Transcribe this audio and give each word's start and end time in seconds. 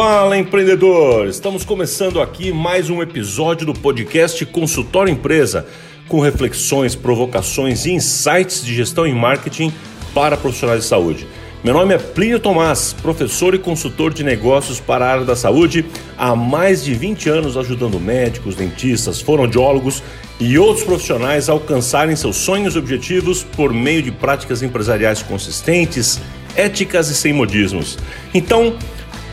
Fala 0.00 0.38
empreendedor! 0.38 1.26
Estamos 1.26 1.64
começando 1.64 2.22
aqui 2.22 2.52
mais 2.52 2.88
um 2.88 3.02
episódio 3.02 3.66
do 3.66 3.74
podcast 3.74 4.46
Consultório 4.46 5.12
Empresa, 5.12 5.66
com 6.06 6.20
reflexões, 6.20 6.94
provocações 6.94 7.84
e 7.84 7.90
insights 7.90 8.64
de 8.64 8.76
gestão 8.76 9.04
e 9.08 9.12
marketing 9.12 9.72
para 10.14 10.36
profissionais 10.36 10.82
de 10.82 10.86
saúde. 10.86 11.26
Meu 11.64 11.74
nome 11.74 11.94
é 11.94 11.98
Plínio 11.98 12.38
Tomás, 12.38 12.92
professor 12.92 13.56
e 13.56 13.58
consultor 13.58 14.14
de 14.14 14.22
negócios 14.22 14.78
para 14.78 15.04
a 15.04 15.10
área 15.10 15.24
da 15.24 15.34
saúde, 15.34 15.84
há 16.16 16.36
mais 16.36 16.84
de 16.84 16.94
20 16.94 17.28
anos 17.28 17.56
ajudando 17.56 17.98
médicos, 17.98 18.54
dentistas, 18.54 19.20
fonoaudiólogos 19.20 20.00
e 20.38 20.56
outros 20.60 20.86
profissionais 20.86 21.48
a 21.48 21.52
alcançarem 21.54 22.14
seus 22.14 22.36
sonhos 22.36 22.76
e 22.76 22.78
objetivos 22.78 23.42
por 23.42 23.72
meio 23.72 24.00
de 24.00 24.12
práticas 24.12 24.62
empresariais 24.62 25.24
consistentes, 25.24 26.20
éticas 26.54 27.08
e 27.08 27.16
sem 27.16 27.32
modismos. 27.32 27.98
Então, 28.32 28.76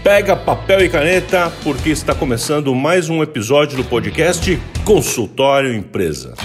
pega 0.05 0.35
papel 0.35 0.85
e 0.85 0.89
caneta 0.89 1.51
porque 1.63 1.89
está 1.89 2.13
começando 2.13 2.75
mais 2.75 3.09
um 3.09 3.23
episódio 3.23 3.75
do 3.75 3.83
podcast 3.83 4.55
Consultório 4.85 5.73
Empresa. 5.73 6.35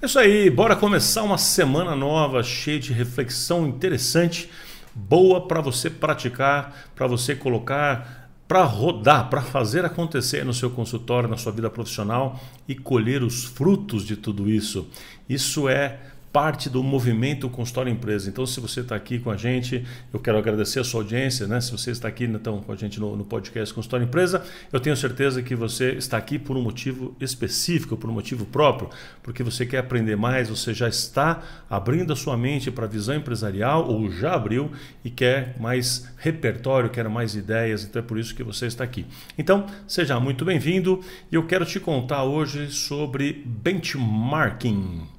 É 0.00 0.06
isso 0.06 0.20
aí, 0.20 0.48
bora 0.48 0.76
começar 0.76 1.24
uma 1.24 1.36
semana 1.36 1.96
nova, 1.96 2.40
cheia 2.44 2.78
de 2.78 2.92
reflexão 2.92 3.66
interessante, 3.66 4.48
boa 4.94 5.48
para 5.48 5.60
você 5.60 5.90
praticar, 5.90 6.92
para 6.94 7.08
você 7.08 7.34
colocar, 7.34 8.30
para 8.46 8.62
rodar, 8.62 9.28
para 9.28 9.42
fazer 9.42 9.84
acontecer 9.84 10.44
no 10.44 10.54
seu 10.54 10.70
consultório, 10.70 11.28
na 11.28 11.36
sua 11.36 11.50
vida 11.50 11.68
profissional 11.68 12.40
e 12.68 12.76
colher 12.76 13.24
os 13.24 13.46
frutos 13.46 14.06
de 14.06 14.14
tudo 14.14 14.48
isso. 14.48 14.86
Isso 15.28 15.68
é 15.68 15.98
parte 16.32 16.68
do 16.68 16.82
movimento 16.82 17.48
Consultório 17.48 17.90
Empresa. 17.90 18.28
Então, 18.28 18.44
se 18.46 18.60
você 18.60 18.80
está 18.80 18.94
aqui 18.94 19.18
com 19.18 19.30
a 19.30 19.36
gente, 19.36 19.84
eu 20.12 20.20
quero 20.20 20.38
agradecer 20.38 20.78
a 20.80 20.84
sua 20.84 21.00
audiência, 21.00 21.46
né? 21.46 21.60
Se 21.60 21.72
você 21.72 21.90
está 21.90 22.08
aqui 22.08 22.24
então, 22.24 22.60
com 22.60 22.72
a 22.72 22.76
gente 22.76 23.00
no, 23.00 23.16
no 23.16 23.24
podcast 23.24 23.74
Consultório 23.74 24.04
Empresa, 24.04 24.44
eu 24.72 24.78
tenho 24.78 24.96
certeza 24.96 25.42
que 25.42 25.54
você 25.54 25.92
está 25.92 26.16
aqui 26.16 26.38
por 26.38 26.56
um 26.56 26.62
motivo 26.62 27.16
específico, 27.20 27.96
por 27.96 28.10
um 28.10 28.12
motivo 28.12 28.44
próprio, 28.44 28.90
porque 29.22 29.42
você 29.42 29.64
quer 29.64 29.78
aprender 29.78 30.16
mais, 30.16 30.48
você 30.48 30.74
já 30.74 30.88
está 30.88 31.42
abrindo 31.68 32.12
a 32.12 32.16
sua 32.16 32.36
mente 32.36 32.70
para 32.70 32.84
a 32.84 32.88
visão 32.88 33.14
empresarial 33.14 33.88
ou 33.88 34.10
já 34.10 34.34
abriu 34.34 34.70
e 35.04 35.10
quer 35.10 35.56
mais 35.58 36.08
repertório, 36.18 36.90
quer 36.90 37.08
mais 37.08 37.34
ideias, 37.34 37.84
então 37.84 38.00
é 38.00 38.04
por 38.04 38.18
isso 38.18 38.34
que 38.34 38.42
você 38.42 38.66
está 38.66 38.84
aqui. 38.84 39.06
Então, 39.36 39.66
seja 39.86 40.20
muito 40.20 40.44
bem-vindo 40.44 41.00
e 41.32 41.34
eu 41.34 41.46
quero 41.46 41.64
te 41.64 41.80
contar 41.80 42.24
hoje 42.24 42.70
sobre 42.70 43.44
benchmarking. 43.46 45.17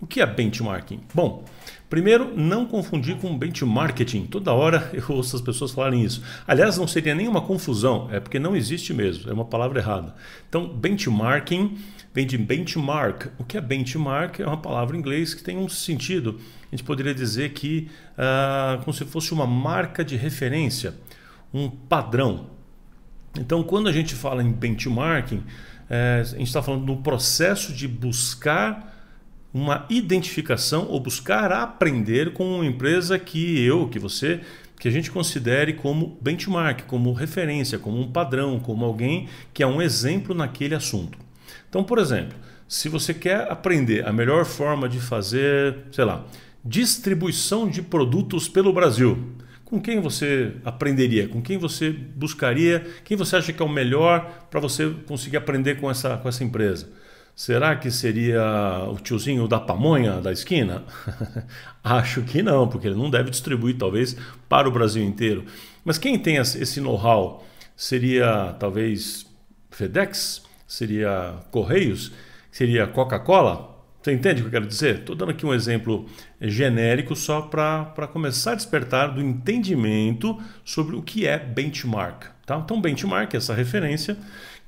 O 0.00 0.06
que 0.06 0.20
é 0.20 0.26
benchmarking? 0.26 1.00
Bom, 1.12 1.44
primeiro, 1.90 2.34
não 2.34 2.64
confundir 2.64 3.16
com 3.18 3.36
benchmarking. 3.36 4.26
Toda 4.26 4.52
hora 4.52 4.90
eu 4.94 5.04
ouço 5.14 5.36
as 5.36 5.42
pessoas 5.42 5.72
falarem 5.72 6.02
isso. 6.02 6.22
Aliás, 6.46 6.78
não 6.78 6.86
seria 6.86 7.14
nenhuma 7.14 7.42
confusão, 7.42 8.08
é 8.10 8.18
porque 8.18 8.38
não 8.38 8.56
existe 8.56 8.94
mesmo, 8.94 9.30
é 9.30 9.32
uma 9.32 9.44
palavra 9.44 9.78
errada. 9.78 10.14
Então, 10.48 10.66
benchmarking 10.66 11.76
vem 12.14 12.26
de 12.26 12.38
benchmark. 12.38 13.26
O 13.38 13.44
que 13.44 13.58
é 13.58 13.60
benchmark? 13.60 14.40
É 14.40 14.46
uma 14.46 14.56
palavra 14.56 14.96
em 14.96 15.00
inglês 15.00 15.34
que 15.34 15.42
tem 15.42 15.58
um 15.58 15.68
sentido. 15.68 16.40
A 16.72 16.76
gente 16.76 16.84
poderia 16.84 17.14
dizer 17.14 17.50
que 17.50 17.90
uh, 18.16 18.82
como 18.82 18.94
se 18.94 19.04
fosse 19.04 19.32
uma 19.32 19.46
marca 19.46 20.02
de 20.02 20.16
referência, 20.16 20.94
um 21.52 21.68
padrão. 21.68 22.46
Então, 23.38 23.62
quando 23.62 23.88
a 23.88 23.92
gente 23.92 24.14
fala 24.14 24.42
em 24.42 24.50
benchmarking, 24.50 25.42
é, 25.88 26.20
a 26.20 26.24
gente 26.24 26.44
está 26.44 26.62
falando 26.62 26.86
no 26.86 27.02
processo 27.02 27.72
de 27.72 27.88
buscar 27.88 28.99
uma 29.52 29.86
identificação 29.90 30.86
ou 30.88 31.00
buscar 31.00 31.52
aprender 31.52 32.32
com 32.32 32.56
uma 32.56 32.66
empresa 32.66 33.18
que 33.18 33.64
eu, 33.64 33.88
que 33.88 33.98
você, 33.98 34.40
que 34.78 34.88
a 34.88 34.90
gente 34.90 35.10
considere 35.10 35.74
como 35.74 36.16
benchmark, 36.20 36.82
como 36.86 37.12
referência, 37.12 37.78
como 37.78 38.00
um 38.00 38.10
padrão, 38.10 38.60
como 38.60 38.84
alguém 38.84 39.28
que 39.52 39.62
é 39.62 39.66
um 39.66 39.82
exemplo 39.82 40.34
naquele 40.34 40.74
assunto. 40.74 41.18
Então, 41.68 41.82
por 41.82 41.98
exemplo, 41.98 42.36
se 42.68 42.88
você 42.88 43.12
quer 43.12 43.50
aprender 43.50 44.06
a 44.06 44.12
melhor 44.12 44.44
forma 44.44 44.88
de 44.88 45.00
fazer, 45.00 45.78
sei 45.90 46.04
lá, 46.04 46.24
distribuição 46.64 47.68
de 47.68 47.82
produtos 47.82 48.48
pelo 48.48 48.72
Brasil, 48.72 49.34
com 49.64 49.80
quem 49.80 50.00
você 50.00 50.52
aprenderia? 50.64 51.28
Com 51.28 51.40
quem 51.40 51.56
você 51.56 51.90
buscaria? 51.90 52.84
Quem 53.04 53.16
você 53.16 53.36
acha 53.36 53.52
que 53.52 53.62
é 53.62 53.64
o 53.64 53.68
melhor 53.68 54.46
para 54.50 54.58
você 54.58 54.92
conseguir 55.06 55.36
aprender 55.36 55.80
com 55.80 55.88
essa, 55.88 56.16
com 56.16 56.28
essa 56.28 56.42
empresa? 56.42 56.88
Será 57.40 57.74
que 57.74 57.90
seria 57.90 58.84
o 58.90 58.96
tiozinho 58.96 59.48
da 59.48 59.58
pamonha 59.58 60.20
da 60.20 60.30
esquina? 60.30 60.84
Acho 61.82 62.20
que 62.20 62.42
não, 62.42 62.68
porque 62.68 62.86
ele 62.86 62.96
não 62.98 63.08
deve 63.08 63.30
distribuir, 63.30 63.78
talvez, 63.78 64.14
para 64.46 64.68
o 64.68 64.70
Brasil 64.70 65.02
inteiro. 65.02 65.46
Mas 65.82 65.96
quem 65.96 66.18
tem 66.18 66.36
esse 66.36 66.80
know-how 66.82 67.42
seria 67.74 68.54
talvez 68.60 69.24
FedEx? 69.70 70.42
Seria 70.68 71.36
Correios? 71.50 72.12
Seria 72.52 72.86
Coca-Cola? 72.86 73.74
Você 74.02 74.12
entende 74.12 74.42
o 74.42 74.44
que 74.44 74.48
eu 74.48 74.60
quero 74.60 74.66
dizer? 74.66 74.96
Estou 74.96 75.16
dando 75.16 75.30
aqui 75.30 75.46
um 75.46 75.54
exemplo 75.54 76.04
genérico 76.42 77.16
só 77.16 77.40
para 77.40 78.06
começar 78.12 78.52
a 78.52 78.56
despertar 78.56 79.14
do 79.14 79.22
entendimento 79.22 80.38
sobre 80.62 80.94
o 80.94 81.00
que 81.00 81.26
é 81.26 81.38
benchmark. 81.38 82.24
Tá? 82.44 82.60
Então, 82.62 82.82
benchmark 82.82 83.32
é 83.32 83.38
essa 83.38 83.54
referência 83.54 84.18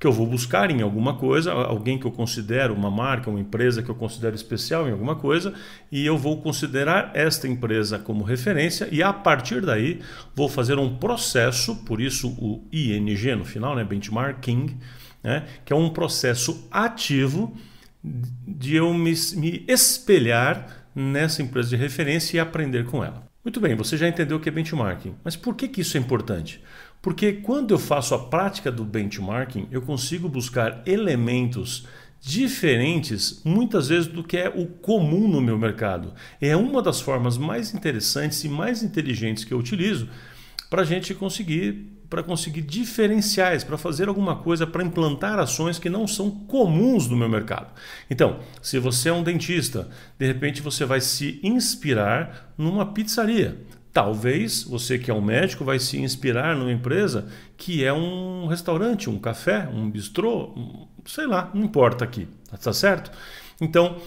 que 0.03 0.07
eu 0.09 0.13
vou 0.13 0.27
buscar 0.27 0.69
em 0.69 0.83
alguma 0.83 1.15
coisa, 1.15 1.53
alguém 1.53 1.97
que 1.97 2.05
eu 2.05 2.11
considero 2.11 2.75
uma 2.75 2.91
marca, 2.91 3.31
uma 3.31 3.39
empresa 3.39 3.85
que 3.85 3.89
eu 3.89 3.95
considero 3.95 4.35
especial 4.35 4.89
em 4.89 4.91
alguma 4.91 5.15
coisa, 5.15 5.55
e 5.93 6.05
eu 6.05 6.19
vou 6.19 6.43
considerar 6.43 7.13
esta 7.15 7.47
empresa 7.47 8.01
como 8.01 8.25
referência 8.25 8.89
e 8.91 9.01
a 9.01 9.13
partir 9.13 9.61
daí 9.61 10.01
vou 10.35 10.49
fazer 10.49 10.77
um 10.77 10.97
processo, 10.97 11.77
por 11.85 12.01
isso 12.01 12.31
o 12.31 12.67
ING 12.73 13.37
no 13.37 13.45
final, 13.45 13.77
né, 13.77 13.85
benchmarking, 13.85 14.77
né, 15.23 15.45
que 15.65 15.73
é 15.73 15.77
um 15.77 15.89
processo 15.89 16.67
ativo 16.69 17.57
de 18.03 18.75
eu 18.75 18.93
me, 18.93 19.15
me 19.37 19.65
espelhar 19.69 20.85
nessa 20.93 21.43
empresa 21.43 21.69
de 21.69 21.77
referência 21.77 22.39
e 22.39 22.41
aprender 22.41 22.87
com 22.87 23.05
ela. 23.05 23.23
Muito 23.45 23.61
bem, 23.61 23.77
você 23.77 23.97
já 23.97 24.09
entendeu 24.09 24.39
o 24.39 24.41
que 24.41 24.49
é 24.49 24.53
benchmarking, 24.53 25.15
mas 25.23 25.37
por 25.37 25.55
que, 25.55 25.69
que 25.69 25.81
isso 25.81 25.97
é 25.97 26.01
importante? 26.01 26.61
Porque 27.03 27.33
quando 27.33 27.75
eu 27.75 27.79
faço 27.81 28.15
a 28.15 28.19
prática 28.19 28.71
do 28.71 28.85
benchmarking, 28.85 29.67
eu 29.73 29.83
consigo 29.83 30.29
buscar 30.29 30.83
elementos 30.87 31.85
diferentes 32.21 33.43
muitas 33.45 33.89
vezes 33.89 34.07
do 34.07 34.23
que 34.23 34.37
é 34.37 34.49
o 34.49 34.67
comum 34.67 35.27
no 35.27 35.41
meu 35.41 35.59
mercado. 35.59 36.15
É 36.41 36.57
uma 36.57 36.81
das 36.81 37.01
formas 37.01 37.37
mais 37.37 37.75
interessantes 37.75 38.45
e 38.45 38.49
mais 38.49 38.85
inteligentes 38.85 39.45
que 39.45 39.53
eu 39.53 39.59
utilizo 39.59 40.09
para 40.71 40.83
a 40.83 40.85
gente 40.85 41.13
conseguir 41.13 41.91
para 42.09 42.23
conseguir 42.23 42.61
diferenciais, 42.61 43.65
para 43.65 43.79
fazer 43.79 44.07
alguma 44.07 44.37
coisa, 44.37 44.67
para 44.67 44.85
implantar 44.85 45.39
ações 45.39 45.79
que 45.79 45.89
não 45.89 46.07
são 46.07 46.31
comuns 46.31 47.09
no 47.09 47.17
meu 47.17 47.27
mercado. 47.27 47.73
Então, 48.11 48.39
se 48.61 48.79
você 48.79 49.09
é 49.09 49.13
um 49.15 49.23
dentista, 49.23 49.89
de 50.19 50.27
repente 50.27 50.61
você 50.61 50.85
vai 50.85 51.01
se 51.01 51.41
inspirar 51.43 52.53
numa 52.59 52.85
pizzaria. 52.85 53.57
Talvez 53.93 54.63
você 54.63 54.99
que 54.99 55.11
é 55.11 55.15
um 55.15 55.21
médico 55.21 55.65
vai 55.65 55.79
se 55.79 55.99
inspirar 55.99 56.57
numa 56.57 56.73
empresa 56.73 57.29
que 57.59 57.85
é 57.85 57.93
um 57.93 58.47
restaurante, 58.47 59.11
um 59.11 59.19
café, 59.19 59.69
um 59.71 59.91
bistrô, 59.91 60.55
sei 61.05 61.27
lá, 61.27 61.51
não 61.53 61.63
importa 61.63 62.03
aqui, 62.03 62.27
tá 62.63 62.73
certo? 62.73 63.11
Então, 63.61 63.99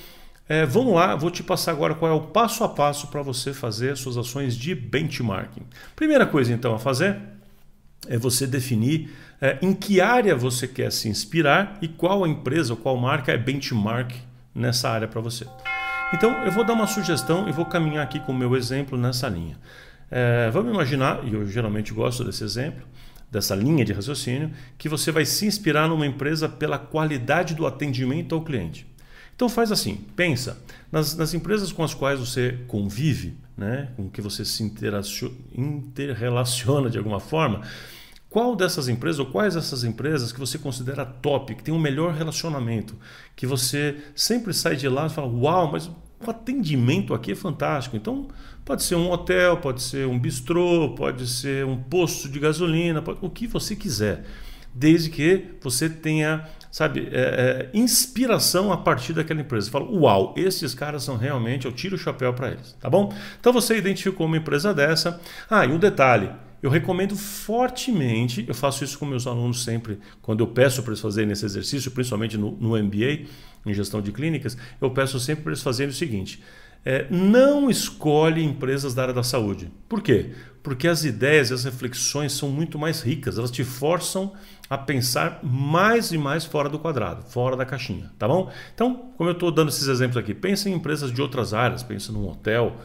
é, 0.50 0.66
vamos 0.66 0.96
lá, 0.96 1.16
vou 1.16 1.30
te 1.30 1.44
passar 1.44 1.72
agora 1.72 1.94
qual 1.94 2.12
é 2.12 2.14
o 2.14 2.22
passo 2.22 2.64
a 2.64 2.70
passo 2.70 3.08
para 3.08 3.22
você 3.22 3.54
fazer 3.54 3.96
suas 3.96 4.18
ações 4.18 4.56
de 4.56 4.74
benchmarking. 4.74 5.64
Primeira 5.96 6.26
coisa 6.26 6.52
então 6.52 6.74
a 6.74 6.80
fazer 6.80 7.18
é 8.08 8.18
você 8.18 8.48
definir 8.48 9.12
é, 9.40 9.60
em 9.62 9.74
que 9.74 10.02
área 10.02 10.36
você 10.36 10.68
quer 10.68 10.92
se 10.92 11.08
inspirar 11.08 11.78
e 11.82 11.88
qual 11.88 12.24
a 12.24 12.28
empresa 12.28 12.76
qual 12.76 12.98
marca 12.98 13.32
é 13.32 13.38
benchmark 13.38 14.12
nessa 14.54 14.90
área 14.90 15.08
para 15.08 15.22
você. 15.22 15.46
Então, 16.14 16.44
eu 16.44 16.52
vou 16.52 16.64
dar 16.64 16.74
uma 16.74 16.88
sugestão 16.88 17.50
e 17.50 17.52
vou 17.52 17.66
caminhar 17.66 18.04
aqui 18.04 18.20
com 18.20 18.32
o 18.32 18.36
meu 18.36 18.56
exemplo 18.56 18.98
nessa 18.98 19.28
linha. 19.28 19.58
É, 20.10 20.50
vamos 20.52 20.74
imaginar, 20.74 21.24
e 21.26 21.34
eu 21.34 21.46
geralmente 21.48 21.94
gosto 21.94 22.24
desse 22.24 22.44
exemplo, 22.44 22.86
dessa 23.32 23.56
linha 23.56 23.84
de 23.84 23.92
raciocínio, 23.92 24.52
que 24.78 24.88
você 24.88 25.12
vai 25.12 25.26
se 25.26 25.46
inspirar 25.46 25.90
numa 25.90 26.06
empresa 26.06 26.48
pela 26.48 26.78
qualidade 26.78 27.56
do 27.56 27.66
atendimento 27.66 28.36
ao 28.36 28.42
cliente. 28.42 28.88
Então 29.36 29.50
faz 29.50 29.72
assim, 29.72 29.96
pensa 30.16 30.62
nas, 30.92 31.18
nas 31.18 31.34
empresas 31.34 31.72
com 31.72 31.84
as 31.84 31.94
quais 31.94 32.20
você 32.20 32.60
convive, 32.68 33.36
né, 33.58 33.90
com 33.98 34.10
que 34.10 34.22
você 34.22 34.46
se 34.46 34.64
interrelaciona 34.64 36.90
de 36.90 36.98
alguma 36.98 37.20
forma, 37.20 37.62
qual 38.36 38.54
dessas 38.54 38.90
empresas 38.90 39.18
ou 39.18 39.28
quais 39.28 39.54
dessas 39.54 39.86
empresas 39.86 40.34
que 40.34 40.40
você 40.42 40.58
considera 40.58 41.06
top, 41.06 41.56
que 41.56 41.64
tem 41.64 41.74
um 41.74 41.80
melhor 41.80 42.14
relacionamento, 42.14 42.94
que 43.34 43.48
você 43.48 43.96
sempre 44.14 44.54
sai 44.54 44.76
de 44.76 44.90
lá 44.90 45.06
e 45.06 45.10
fala: 45.10 45.32
Uau, 45.32 45.72
mas 45.72 45.88
o 45.88 46.30
atendimento 46.30 47.14
aqui 47.14 47.32
é 47.32 47.36
fantástico. 47.36 47.96
Então, 47.96 48.28
pode 48.66 48.84
ser 48.84 48.96
um 48.96 49.10
hotel, 49.10 49.56
pode 49.56 49.82
ser 49.82 50.06
um 50.06 50.20
bistrô, 50.20 50.94
pode 50.98 51.26
ser 51.28 51.66
um 51.66 51.78
posto 51.78 52.28
de 52.28 52.38
gasolina, 52.38 53.02
pode, 53.02 53.20
o 53.22 53.30
que 53.30 53.48
você 53.48 53.74
quiser. 53.74 54.26
desde 54.74 55.10
que 55.10 55.52
você 55.62 55.88
tenha, 55.88 56.44
sabe, 56.70 57.08
é, 57.14 57.22
é, 57.22 57.70
inspiração 57.74 58.70
a 58.70 58.76
partir 58.76 59.14
daquela 59.14 59.40
empresa. 59.40 59.72
Fala, 59.72 59.90
uau, 59.90 60.34
esses 60.36 60.76
caras 60.76 61.04
são 61.04 61.16
realmente, 61.16 61.66
eu 61.66 61.72
tiro 61.72 61.96
o 61.96 61.98
chapéu 61.98 62.34
para 62.34 62.52
eles, 62.52 62.76
tá 62.82 62.90
bom? 62.90 63.14
Então 63.40 63.54
você 63.54 63.78
identificou 63.78 64.28
uma 64.28 64.36
empresa 64.36 64.74
dessa. 64.74 65.22
Ah, 65.50 65.66
e 65.66 65.72
um 65.72 65.80
detalhe, 65.80 66.30
eu 66.66 66.72
recomendo 66.72 67.16
fortemente, 67.16 68.44
eu 68.48 68.56
faço 68.56 68.84
isso 68.84 68.98
com 68.98 69.06
meus 69.06 69.28
alunos 69.28 69.64
sempre, 69.64 70.00
quando 70.20 70.40
eu 70.40 70.48
peço 70.48 70.82
para 70.82 70.94
eles 70.94 71.00
fazerem 71.00 71.32
esse 71.32 71.46
exercício, 71.46 71.92
principalmente 71.92 72.40
no, 72.40 72.54
no 72.54 72.70
MBA, 72.72 73.28
em 73.64 73.74
gestão 73.74 74.02
de 74.02 74.12
clínicas, 74.12 74.58
eu 74.82 74.90
peço 74.90 75.20
sempre 75.20 75.44
para 75.44 75.52
eles 75.52 75.62
fazerem 75.62 75.92
o 75.92 75.96
seguinte: 75.96 76.42
é, 76.84 77.06
não 77.12 77.70
escolhe 77.70 78.44
empresas 78.44 78.96
da 78.96 79.04
área 79.04 79.14
da 79.14 79.22
saúde. 79.22 79.72
Por 79.88 80.02
quê? 80.02 80.32
Porque 80.64 80.88
as 80.88 81.06
ideias 81.06 81.52
e 81.52 81.54
as 81.54 81.64
reflexões 81.66 82.34
são 82.34 82.50
muito 82.50 82.80
mais 82.80 83.02
ricas, 83.02 83.38
elas 83.38 83.52
te 83.52 83.64
forçam 83.64 84.34
a 84.68 84.76
pensar 84.76 85.42
mais 85.44 86.12
e 86.12 86.18
mais 86.18 86.46
fora 86.46 86.68
do 86.68 86.80
quadrado, 86.80 87.22
fora 87.30 87.56
da 87.56 87.64
caixinha, 87.64 88.12
tá 88.18 88.28
bom? 88.28 88.52
Então, 88.74 89.12
como 89.16 89.30
eu 89.30 89.34
estou 89.34 89.52
dando 89.52 89.70
esses 89.70 89.88
exemplos 89.88 90.18
aqui, 90.18 90.34
pense 90.34 90.68
em 90.68 90.74
empresas 90.74 91.12
de 91.12 91.22
outras 91.22 91.54
áreas, 91.54 91.84
pense 91.84 92.12
num 92.12 92.28
hotel, 92.28 92.76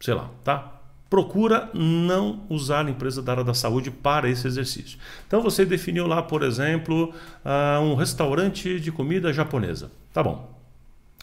sei 0.00 0.14
lá, 0.14 0.28
tá? 0.42 0.81
Procura 1.12 1.68
não 1.74 2.40
usar 2.48 2.86
a 2.86 2.90
empresa 2.90 3.20
da 3.20 3.32
área 3.32 3.44
da 3.44 3.52
saúde 3.52 3.90
para 3.90 4.30
esse 4.30 4.46
exercício. 4.46 4.98
Então 5.26 5.42
você 5.42 5.62
definiu 5.62 6.06
lá, 6.06 6.22
por 6.22 6.42
exemplo, 6.42 7.12
uh, 7.44 7.82
um 7.82 7.94
restaurante 7.94 8.80
de 8.80 8.90
comida 8.90 9.30
japonesa. 9.30 9.90
Tá 10.10 10.22
bom. 10.22 10.51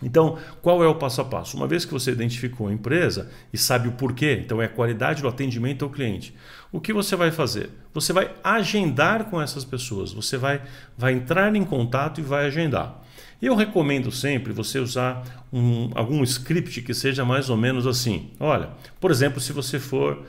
Então, 0.02 0.38
qual 0.62 0.84
é 0.84 0.88
o 0.88 0.96
passo 0.96 1.22
a 1.22 1.26
passo? 1.26 1.58
Uma 1.58 1.68
vez 1.68 1.84
que 1.84 1.92
você 1.92 2.12
identificou 2.12 2.68
a 2.68 2.74
empresa 2.74 3.30
e 3.52 3.58
sabe 3.58 3.90
o 3.90 3.92
porquê, 3.92 4.40
então 4.44 4.62
é 4.62 4.66
a 4.66 4.70
qualidade 4.70 5.22
do 5.22 5.28
atendimento 5.28 5.84
ao 5.84 5.92
cliente. 5.92 6.34
O 6.72 6.80
que 6.80 6.94
você 6.94 7.16
vai 7.16 7.32
fazer? 7.32 7.70
Você 7.94 8.14
vai 8.14 8.32
agendar 8.44 9.26
com 9.26 9.42
essas 9.42 9.66
pessoas, 9.66 10.14
você 10.14 10.38
vai, 10.38 10.62
vai 10.98 11.14
entrar 11.14 11.54
em 11.56 11.66
contato 11.66 12.20
e 12.20 12.24
vai 12.24 12.46
agendar. 12.46 13.04
Eu 13.42 13.56
recomendo 13.56 14.12
sempre 14.12 14.52
você 14.52 14.80
usar 14.80 15.24
um, 15.52 15.90
algum 15.96 16.22
script 16.24 16.82
que 16.82 16.94
seja 16.94 17.24
mais 17.24 17.50
ou 17.50 17.56
menos 17.56 17.88
assim. 17.88 18.32
Olha, 18.40 18.70
por 19.00 19.12
exemplo, 19.12 19.40
se 19.40 19.54
você 19.54 19.80
for 19.80 20.26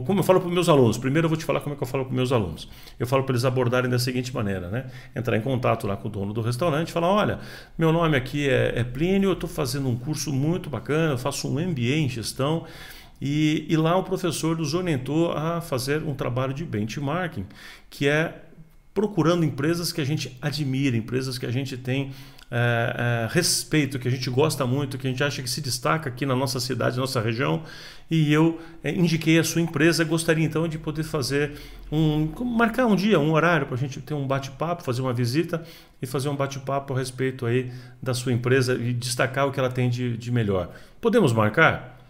como 0.00 0.20
eu 0.20 0.24
falo 0.24 0.40
para 0.40 0.48
os 0.48 0.54
meus 0.54 0.68
alunos, 0.68 0.96
primeiro 0.96 1.26
eu 1.26 1.28
vou 1.28 1.38
te 1.38 1.44
falar 1.44 1.60
como 1.60 1.74
é 1.74 1.76
que 1.76 1.82
eu 1.82 1.86
falo 1.86 2.04
para 2.04 2.10
os 2.10 2.16
meus 2.16 2.32
alunos. 2.32 2.68
Eu 2.98 3.06
falo 3.06 3.22
para 3.22 3.32
eles 3.32 3.44
abordarem 3.44 3.90
da 3.90 3.98
seguinte 3.98 4.34
maneira, 4.34 4.70
né? 4.70 4.86
Entrar 5.14 5.36
em 5.36 5.40
contato 5.40 5.86
lá 5.86 5.96
com 5.96 6.08
o 6.08 6.10
dono 6.10 6.32
do 6.32 6.40
restaurante 6.40 6.90
falar: 6.90 7.08
olha, 7.08 7.40
meu 7.76 7.92
nome 7.92 8.16
aqui 8.16 8.48
é, 8.48 8.80
é 8.80 8.84
Plínio, 8.84 9.30
eu 9.30 9.34
estou 9.34 9.48
fazendo 9.48 9.88
um 9.88 9.96
curso 9.96 10.32
muito 10.32 10.70
bacana, 10.70 11.12
eu 11.12 11.18
faço 11.18 11.48
um 11.48 11.60
MBA 11.60 11.96
em 11.96 12.08
gestão. 12.08 12.64
E, 13.20 13.66
e 13.68 13.76
lá 13.76 13.96
o 13.96 14.02
professor 14.02 14.58
nos 14.58 14.74
orientou 14.74 15.30
a 15.30 15.60
fazer 15.60 16.02
um 16.02 16.12
trabalho 16.12 16.52
de 16.52 16.64
benchmarking, 16.64 17.46
que 17.88 18.08
é 18.08 18.34
procurando 18.92 19.44
empresas 19.44 19.92
que 19.92 20.00
a 20.00 20.04
gente 20.04 20.36
admira, 20.42 20.96
empresas 20.96 21.38
que 21.38 21.46
a 21.46 21.50
gente 21.50 21.76
tem 21.76 22.10
é, 22.54 23.24
é, 23.24 23.28
respeito, 23.32 23.98
que 23.98 24.06
a 24.06 24.10
gente 24.10 24.28
gosta 24.28 24.66
muito, 24.66 24.98
que 24.98 25.06
a 25.06 25.10
gente 25.10 25.24
acha 25.24 25.42
que 25.42 25.48
se 25.48 25.62
destaca 25.62 26.10
aqui 26.10 26.26
na 26.26 26.36
nossa 26.36 26.60
cidade, 26.60 26.98
nossa 26.98 27.18
região, 27.18 27.62
e 28.10 28.30
eu 28.30 28.60
é, 28.84 28.92
indiquei 28.92 29.38
a 29.38 29.44
sua 29.44 29.62
empresa. 29.62 30.04
Gostaria 30.04 30.44
então 30.44 30.68
de 30.68 30.78
poder 30.78 31.02
fazer 31.02 31.52
um. 31.90 32.30
marcar 32.44 32.84
um 32.84 32.94
dia, 32.94 33.18
um 33.18 33.32
horário, 33.32 33.66
para 33.66 33.74
a 33.74 33.78
gente 33.78 34.02
ter 34.02 34.12
um 34.12 34.26
bate-papo, 34.26 34.82
fazer 34.82 35.00
uma 35.00 35.14
visita 35.14 35.64
e 36.02 36.06
fazer 36.06 36.28
um 36.28 36.36
bate-papo 36.36 36.92
a 36.92 36.98
respeito 36.98 37.46
aí 37.46 37.72
da 38.02 38.12
sua 38.12 38.34
empresa 38.34 38.74
e 38.74 38.92
destacar 38.92 39.48
o 39.48 39.50
que 39.50 39.58
ela 39.58 39.70
tem 39.70 39.88
de, 39.88 40.18
de 40.18 40.30
melhor. 40.30 40.70
Podemos 41.00 41.32
marcar? 41.32 42.00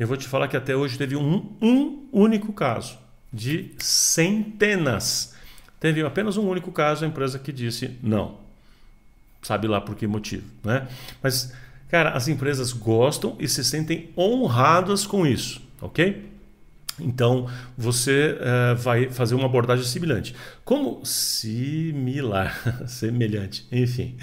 Eu 0.00 0.08
vou 0.08 0.16
te 0.16 0.26
falar 0.26 0.48
que 0.48 0.56
até 0.56 0.74
hoje 0.74 0.98
teve 0.98 1.14
um, 1.14 1.56
um 1.62 2.08
único 2.10 2.52
caso 2.52 2.98
de 3.32 3.70
centenas. 3.78 5.36
Teve 5.78 6.04
apenas 6.04 6.36
um 6.36 6.48
único 6.48 6.72
caso, 6.72 7.04
a 7.04 7.08
empresa 7.08 7.38
que 7.38 7.52
disse 7.52 7.96
não 8.02 8.42
sabe 9.42 9.66
lá 9.66 9.80
por 9.80 9.96
que 9.96 10.06
motivo, 10.06 10.44
né? 10.64 10.86
Mas, 11.22 11.52
cara, 11.88 12.10
as 12.10 12.28
empresas 12.28 12.72
gostam 12.72 13.36
e 13.38 13.48
se 13.48 13.64
sentem 13.64 14.10
honradas 14.16 15.06
com 15.06 15.26
isso, 15.26 15.60
ok? 15.80 16.30
Então 17.00 17.48
você 17.76 18.36
uh, 18.38 18.76
vai 18.76 19.08
fazer 19.08 19.34
uma 19.34 19.46
abordagem 19.46 19.84
semelhante. 19.84 20.34
Como 20.64 21.04
similar, 21.04 22.56
semelhante, 22.86 23.66
enfim. 23.72 24.16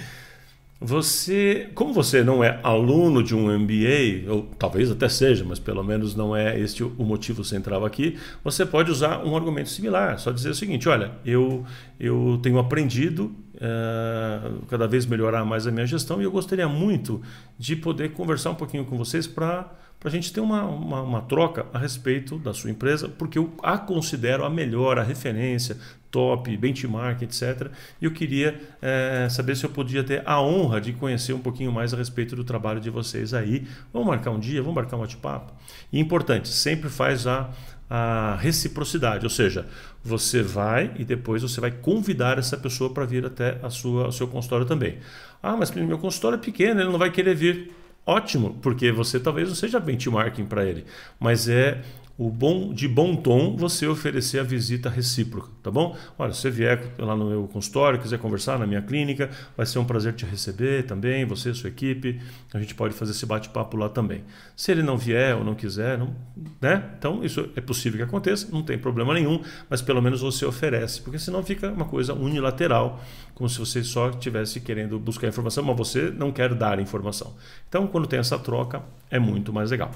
Você, 0.82 1.68
como 1.74 1.92
você 1.92 2.24
não 2.24 2.42
é 2.42 2.58
aluno 2.62 3.22
de 3.22 3.34
um 3.34 3.50
MBA, 3.58 4.32
ou 4.32 4.44
talvez 4.58 4.90
até 4.90 5.10
seja, 5.10 5.44
mas 5.44 5.58
pelo 5.58 5.84
menos 5.84 6.16
não 6.16 6.34
é 6.34 6.58
este 6.58 6.82
o 6.82 7.04
motivo 7.04 7.44
central 7.44 7.84
aqui, 7.84 8.16
você 8.42 8.64
pode 8.64 8.90
usar 8.90 9.22
um 9.22 9.36
argumento 9.36 9.68
similar. 9.68 10.18
Só 10.18 10.30
dizer 10.30 10.48
o 10.48 10.54
seguinte: 10.54 10.88
olha, 10.88 11.12
eu, 11.22 11.66
eu 11.98 12.40
tenho 12.42 12.58
aprendido 12.58 13.30
é, 13.60 14.52
cada 14.68 14.88
vez 14.88 15.04
melhorar 15.04 15.44
mais 15.44 15.66
a 15.66 15.70
minha 15.70 15.86
gestão 15.86 16.20
e 16.20 16.24
eu 16.24 16.30
gostaria 16.30 16.66
muito 16.66 17.20
de 17.58 17.76
poder 17.76 18.12
conversar 18.12 18.50
um 18.50 18.54
pouquinho 18.54 18.86
com 18.86 18.96
vocês 18.96 19.26
para 19.26 19.70
a 20.02 20.08
gente 20.08 20.32
ter 20.32 20.40
uma, 20.40 20.64
uma, 20.64 21.02
uma, 21.02 21.20
troca 21.20 21.66
a 21.74 21.78
respeito 21.78 22.38
da 22.38 22.54
sua 22.54 22.70
empresa, 22.70 23.06
porque 23.06 23.38
eu 23.38 23.52
a 23.62 23.76
considero 23.76 24.44
a 24.44 24.50
melhor, 24.50 24.98
a 24.98 25.02
referência, 25.02 25.76
top, 26.10 26.56
benchmark, 26.56 27.20
etc. 27.20 27.70
E 28.00 28.06
eu 28.06 28.10
queria 28.10 28.58
é, 28.80 29.28
saber 29.28 29.56
se 29.56 29.64
eu 29.64 29.70
podia 29.70 30.02
ter 30.02 30.22
a 30.26 30.40
honra 30.40 30.80
de 30.80 30.94
conhecer 30.94 31.34
um 31.34 31.38
pouquinho 31.38 31.70
mais 31.70 31.92
a 31.92 31.98
respeito 31.98 32.34
do 32.34 32.42
trabalho 32.42 32.80
de 32.80 32.88
vocês 32.88 33.34
aí. 33.34 33.66
Vamos 33.92 34.08
marcar 34.08 34.30
um 34.30 34.40
dia, 34.40 34.62
vamos 34.62 34.74
marcar 34.74 34.96
um 34.96 35.00
bate-papo? 35.00 35.52
E 35.92 36.00
importante, 36.00 36.48
sempre 36.48 36.88
faz 36.88 37.26
a, 37.26 37.50
a 37.90 38.36
reciprocidade, 38.40 39.26
ou 39.26 39.30
seja, 39.30 39.66
você 40.02 40.42
vai 40.42 40.92
e 40.96 41.04
depois 41.04 41.42
você 41.42 41.60
vai 41.60 41.72
convidar 41.72 42.38
essa 42.38 42.56
pessoa 42.56 42.90
para 42.90 43.04
vir 43.04 43.26
até 43.26 43.58
a 43.64 43.68
sua, 43.68 44.06
o 44.06 44.12
seu 44.12 44.28
consultório 44.28 44.64
também. 44.64 44.98
Ah, 45.42 45.56
mas 45.56 45.72
meu 45.72 45.98
consultório 45.98 46.36
é 46.36 46.40
pequeno, 46.40 46.80
ele 46.80 46.90
não 46.90 46.98
vai 46.98 47.10
querer 47.10 47.34
vir. 47.34 47.72
Ótimo, 48.06 48.56
porque 48.62 48.92
você 48.92 49.18
talvez 49.18 49.48
não 49.48 49.56
seja 49.56 49.80
benchmarking 49.80 50.46
para 50.46 50.64
ele, 50.64 50.84
mas 51.18 51.48
é 51.48 51.82
o 52.20 52.28
bom 52.28 52.70
de 52.74 52.86
bom 52.86 53.16
tom 53.16 53.56
você 53.56 53.86
oferecer 53.86 54.40
a 54.40 54.42
visita 54.42 54.90
recíproca, 54.90 55.48
tá 55.62 55.70
bom? 55.70 55.96
Olha, 56.18 56.34
se 56.34 56.42
você 56.42 56.50
vier 56.50 56.92
lá 56.98 57.16
no 57.16 57.30
meu 57.30 57.48
consultório, 57.48 57.98
quiser 57.98 58.18
conversar 58.18 58.58
na 58.58 58.66
minha 58.66 58.82
clínica, 58.82 59.30
vai 59.56 59.64
ser 59.64 59.78
um 59.78 59.86
prazer 59.86 60.12
te 60.12 60.26
receber 60.26 60.82
também, 60.82 61.24
você, 61.24 61.54
sua 61.54 61.70
equipe, 61.70 62.20
a 62.52 62.60
gente 62.60 62.74
pode 62.74 62.92
fazer 62.92 63.12
esse 63.12 63.24
bate-papo 63.24 63.74
lá 63.74 63.88
também. 63.88 64.22
Se 64.54 64.70
ele 64.70 64.82
não 64.82 64.98
vier 64.98 65.34
ou 65.34 65.42
não 65.42 65.54
quiser, 65.54 65.96
não, 65.96 66.14
né? 66.60 66.90
Então 66.98 67.24
isso 67.24 67.48
é 67.56 67.60
possível 67.62 67.96
que 67.96 68.04
aconteça, 68.04 68.48
não 68.52 68.62
tem 68.62 68.76
problema 68.76 69.14
nenhum, 69.14 69.40
mas 69.70 69.80
pelo 69.80 70.02
menos 70.02 70.20
você 70.20 70.44
oferece, 70.44 71.00
porque 71.00 71.18
senão 71.18 71.42
fica 71.42 71.72
uma 71.72 71.86
coisa 71.86 72.12
unilateral, 72.12 73.02
como 73.34 73.48
se 73.48 73.58
você 73.58 73.82
só 73.82 74.10
estivesse 74.10 74.60
querendo 74.60 74.98
buscar 74.98 75.26
informação, 75.26 75.64
mas 75.64 75.74
você 75.74 76.10
não 76.10 76.30
quer 76.30 76.52
dar 76.52 76.80
informação. 76.80 77.34
Então, 77.66 77.86
quando 77.86 78.06
tem 78.06 78.18
essa 78.18 78.38
troca, 78.38 78.82
é 79.10 79.18
muito 79.18 79.54
mais 79.54 79.70
legal. 79.70 79.90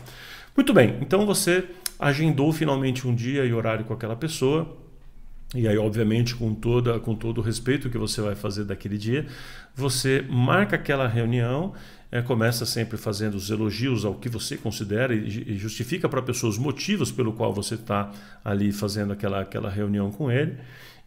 Muito 0.56 0.72
bem, 0.72 0.98
então 1.00 1.26
você 1.26 1.64
agendou 1.98 2.52
finalmente 2.52 3.08
um 3.08 3.14
dia 3.14 3.44
e 3.44 3.52
horário 3.52 3.84
com 3.84 3.92
aquela 3.92 4.14
pessoa. 4.14 4.76
E 5.54 5.68
aí, 5.68 5.78
obviamente, 5.78 6.34
com, 6.34 6.52
toda, 6.52 6.98
com 6.98 7.14
todo 7.14 7.38
o 7.38 7.40
respeito 7.40 7.88
que 7.88 7.96
você 7.96 8.20
vai 8.20 8.34
fazer 8.34 8.64
daquele 8.64 8.98
dia, 8.98 9.26
você 9.74 10.24
marca 10.28 10.74
aquela 10.74 11.06
reunião, 11.06 11.72
é, 12.10 12.20
começa 12.22 12.66
sempre 12.66 12.96
fazendo 12.96 13.34
os 13.36 13.50
elogios 13.50 14.04
ao 14.04 14.14
que 14.14 14.28
você 14.28 14.56
considera 14.56 15.14
e, 15.14 15.54
e 15.54 15.58
justifica 15.58 16.08
para 16.08 16.20
a 16.20 16.22
pessoa 16.22 16.50
os 16.50 16.58
motivos 16.58 17.12
pelo 17.12 17.32
qual 17.32 17.52
você 17.52 17.74
está 17.74 18.10
ali 18.44 18.72
fazendo 18.72 19.12
aquela, 19.12 19.40
aquela 19.40 19.70
reunião 19.70 20.10
com 20.10 20.30
ele. 20.30 20.56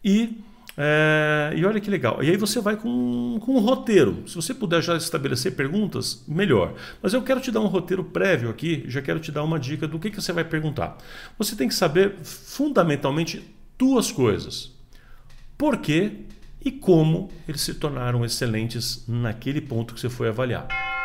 E 0.02 0.38
é, 0.80 1.52
e 1.56 1.64
olha 1.66 1.80
que 1.80 1.90
legal. 1.90 2.22
E 2.22 2.30
aí 2.30 2.36
você 2.36 2.60
vai 2.60 2.76
com, 2.76 3.40
com 3.40 3.56
um 3.56 3.58
roteiro. 3.58 4.22
Se 4.28 4.36
você 4.36 4.54
puder 4.54 4.80
já 4.80 4.96
estabelecer 4.96 5.56
perguntas, 5.56 6.22
melhor. 6.28 6.74
Mas 7.02 7.12
eu 7.12 7.20
quero 7.20 7.40
te 7.40 7.50
dar 7.50 7.60
um 7.60 7.66
roteiro 7.66 8.04
prévio 8.04 8.48
aqui, 8.48 8.84
já 8.86 9.02
quero 9.02 9.18
te 9.18 9.32
dar 9.32 9.42
uma 9.42 9.58
dica 9.58 9.88
do 9.88 9.98
que, 9.98 10.08
que 10.08 10.22
você 10.22 10.32
vai 10.32 10.44
perguntar. 10.44 10.96
Você 11.36 11.56
tem 11.56 11.66
que 11.66 11.74
saber 11.74 12.14
fundamentalmente 12.22 13.44
duas 13.76 14.12
coisas. 14.12 14.72
Por 15.56 15.78
quê 15.78 16.12
e 16.64 16.70
como 16.70 17.28
eles 17.48 17.60
se 17.60 17.74
tornaram 17.74 18.24
excelentes 18.24 19.04
naquele 19.08 19.60
ponto 19.60 19.94
que 19.94 20.00
você 20.00 20.08
foi 20.08 20.28
avaliar. 20.28 20.97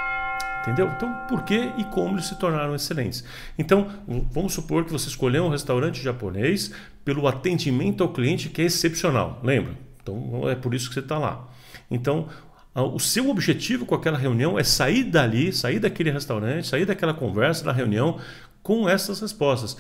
Entendeu? 0.64 0.90
Então, 0.96 1.14
por 1.28 1.44
que 1.44 1.74
e 1.78 1.84
como 1.84 2.16
eles 2.16 2.26
se 2.26 2.40
tornaram 2.40 2.74
excelentes? 2.74 3.22
Então, 3.60 3.92
vamos 4.32 4.54
supor 4.54 4.86
que 4.86 4.94
você 4.94 5.10
escolheu 5.10 5.44
um 5.44 5.50
restaurante 5.50 6.02
japonês 6.02 6.72
pelo 7.04 7.28
atendimento 7.28 8.02
ao 8.02 8.14
cliente 8.14 8.48
que 8.48 8.62
é 8.62 8.66
excepcional. 8.66 9.42
Lembra? 9.44 9.74
Então, 10.02 10.50
é 10.50 10.56
por 10.56 10.74
isso 10.74 10.88
que 10.88 10.94
você 10.94 11.02
está 11.02 11.18
lá. 11.20 11.50
Então, 11.92 12.30
o 12.74 12.98
seu 12.98 13.30
objetivo 13.30 13.86
com 13.86 13.94
aquela 13.94 14.18
reunião 14.18 14.58
é 14.58 14.64
sair 14.64 15.04
dali, 15.04 15.52
sair 15.52 15.80
daquele 15.80 16.12
restaurante, 16.12 16.68
sair 16.68 16.86
daquela 16.86 17.14
conversa, 17.14 17.66
da 17.66 17.74
reunião, 17.74 18.20
com 18.64 18.88
essas 18.88 19.20
respostas. 19.20 19.76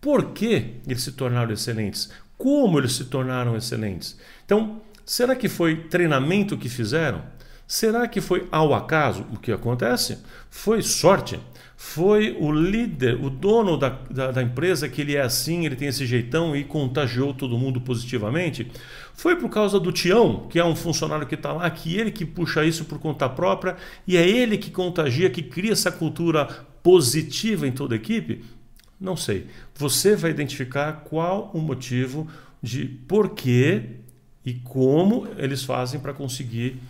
Por 0.00 0.26
que 0.26 0.76
eles 0.86 1.02
se 1.02 1.12
tornaram 1.12 1.52
excelentes? 1.52 2.10
Como 2.36 2.78
eles 2.78 2.92
se 2.92 3.06
tornaram 3.06 3.56
excelentes? 3.56 4.16
Então, 4.44 4.80
será 5.04 5.34
que 5.34 5.48
foi 5.48 5.88
treinamento 5.88 6.56
que 6.56 6.68
fizeram? 6.68 7.22
Será 7.68 8.08
que 8.08 8.22
foi 8.22 8.48
ao 8.50 8.72
acaso 8.72 9.26
o 9.30 9.38
que 9.38 9.52
acontece? 9.52 10.18
Foi 10.48 10.80
sorte? 10.80 11.38
Foi 11.76 12.34
o 12.40 12.50
líder, 12.50 13.22
o 13.22 13.28
dono 13.28 13.76
da, 13.76 13.90
da, 14.10 14.30
da, 14.30 14.42
empresa 14.42 14.88
que 14.88 15.02
ele 15.02 15.14
é 15.14 15.20
assim, 15.20 15.66
ele 15.66 15.76
tem 15.76 15.86
esse 15.86 16.06
jeitão 16.06 16.56
e 16.56 16.64
contagiou 16.64 17.34
todo 17.34 17.58
mundo 17.58 17.78
positivamente? 17.78 18.72
Foi 19.12 19.36
por 19.36 19.50
causa 19.50 19.78
do 19.78 19.92
Tião, 19.92 20.46
que 20.48 20.58
é 20.58 20.64
um 20.64 20.74
funcionário 20.74 21.26
que 21.26 21.34
está 21.34 21.52
lá, 21.52 21.68
que 21.68 21.94
ele 21.94 22.10
que 22.10 22.24
puxa 22.24 22.64
isso 22.64 22.86
por 22.86 22.98
conta 22.98 23.28
própria 23.28 23.76
e 24.06 24.16
é 24.16 24.26
ele 24.26 24.56
que 24.56 24.70
contagia, 24.70 25.28
que 25.28 25.42
cria 25.42 25.72
essa 25.72 25.92
cultura 25.92 26.46
positiva 26.82 27.68
em 27.68 27.72
toda 27.72 27.94
a 27.94 27.96
equipe? 27.96 28.44
Não 28.98 29.14
sei. 29.14 29.46
Você 29.74 30.16
vai 30.16 30.30
identificar 30.30 31.04
qual 31.04 31.50
o 31.52 31.60
motivo 31.60 32.26
de 32.62 32.86
porquê 32.86 33.82
e 34.44 34.54
como 34.54 35.28
eles 35.36 35.62
fazem 35.62 36.00
para 36.00 36.14
conseguir 36.14 36.80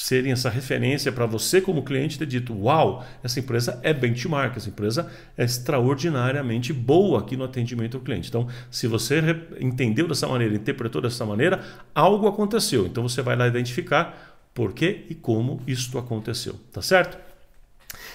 serem 0.00 0.30
essa 0.30 0.48
referência 0.48 1.10
para 1.10 1.26
você 1.26 1.60
como 1.60 1.82
cliente 1.82 2.18
ter 2.18 2.26
dito, 2.26 2.56
uau, 2.56 3.04
essa 3.22 3.40
empresa 3.40 3.80
é 3.82 3.92
benchmark, 3.92 4.56
essa 4.56 4.68
empresa 4.68 5.10
é 5.36 5.44
extraordinariamente 5.44 6.72
boa 6.72 7.18
aqui 7.18 7.36
no 7.36 7.42
atendimento 7.42 7.96
ao 7.96 8.02
cliente. 8.02 8.28
Então, 8.28 8.46
se 8.70 8.86
você 8.86 9.20
entendeu 9.60 10.06
dessa 10.06 10.28
maneira, 10.28 10.54
interpretou 10.54 11.02
dessa 11.02 11.26
maneira, 11.26 11.64
algo 11.92 12.28
aconteceu. 12.28 12.86
Então 12.86 13.02
você 13.02 13.22
vai 13.22 13.34
lá 13.34 13.48
identificar 13.48 14.38
por 14.54 14.72
que 14.72 15.04
e 15.10 15.16
como 15.16 15.60
isto 15.66 15.98
aconteceu, 15.98 16.54
tá 16.72 16.80
certo? 16.80 17.18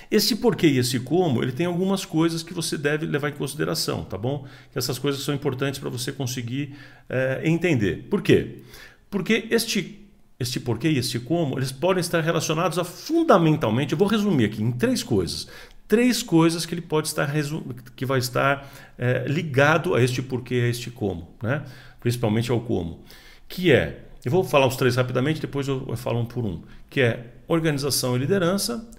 Esse 0.10 0.38
porquê 0.38 0.68
e 0.68 0.78
esse 0.78 1.02
como, 1.02 1.44
ele 1.44 1.52
tem 1.52 1.66
algumas 1.66 2.06
coisas 2.06 2.44
que 2.44 2.54
você 2.54 2.78
deve 2.78 3.06
levar 3.06 3.30
em 3.30 3.34
consideração, 3.34 4.06
tá 4.06 4.18
bom? 4.18 4.48
Que 4.72 4.78
essas 4.78 4.98
coisas 4.98 5.22
são 5.22 5.36
importantes 5.36 5.82
para 5.82 5.90
você 5.90 6.14
conseguir 6.14 6.76
é, 7.10 7.42
entender. 7.44 8.08
Por 8.10 8.22
quê? 8.22 8.60
Porque 9.10 9.48
este 9.52 10.03
este 10.44 10.60
porquê 10.60 10.90
e 10.90 10.98
este 10.98 11.20
como, 11.20 11.58
eles 11.58 11.72
podem 11.72 12.02
estar 12.02 12.22
relacionados 12.22 12.78
a 12.78 12.84
fundamentalmente, 12.84 13.94
eu 13.94 13.98
vou 13.98 14.08
resumir 14.08 14.46
aqui 14.46 14.62
em 14.62 14.72
três 14.72 15.02
coisas. 15.02 15.48
Três 15.88 16.24
coisas 16.24 16.66
que 16.66 16.74
ele 16.74 16.82
pode 16.82 17.08
estar 17.08 17.30
que 17.96 18.06
vai 18.06 18.20
estar 18.20 18.72
é, 18.98 19.26
ligado 19.28 19.96
a 19.96 20.02
este 20.02 20.22
porquê, 20.22 20.56
a 20.56 20.70
este 20.70 20.90
como, 20.90 21.36
né? 21.42 21.64
principalmente 22.00 22.52
ao 22.52 22.62
como. 22.62 23.04
Que 23.48 23.72
é, 23.72 24.06
eu 24.24 24.32
vou 24.32 24.44
falar 24.44 24.68
os 24.68 24.76
três 24.76 24.96
rapidamente, 24.96 25.42
depois 25.42 25.68
eu, 25.68 25.86
eu 25.88 25.98
falo 25.98 26.20
um 26.20 26.26
por 26.26 26.46
um, 26.46 26.62
que 26.90 27.02
é 27.02 27.34
organização 27.48 28.16
e 28.16 28.20
liderança, 28.20 28.90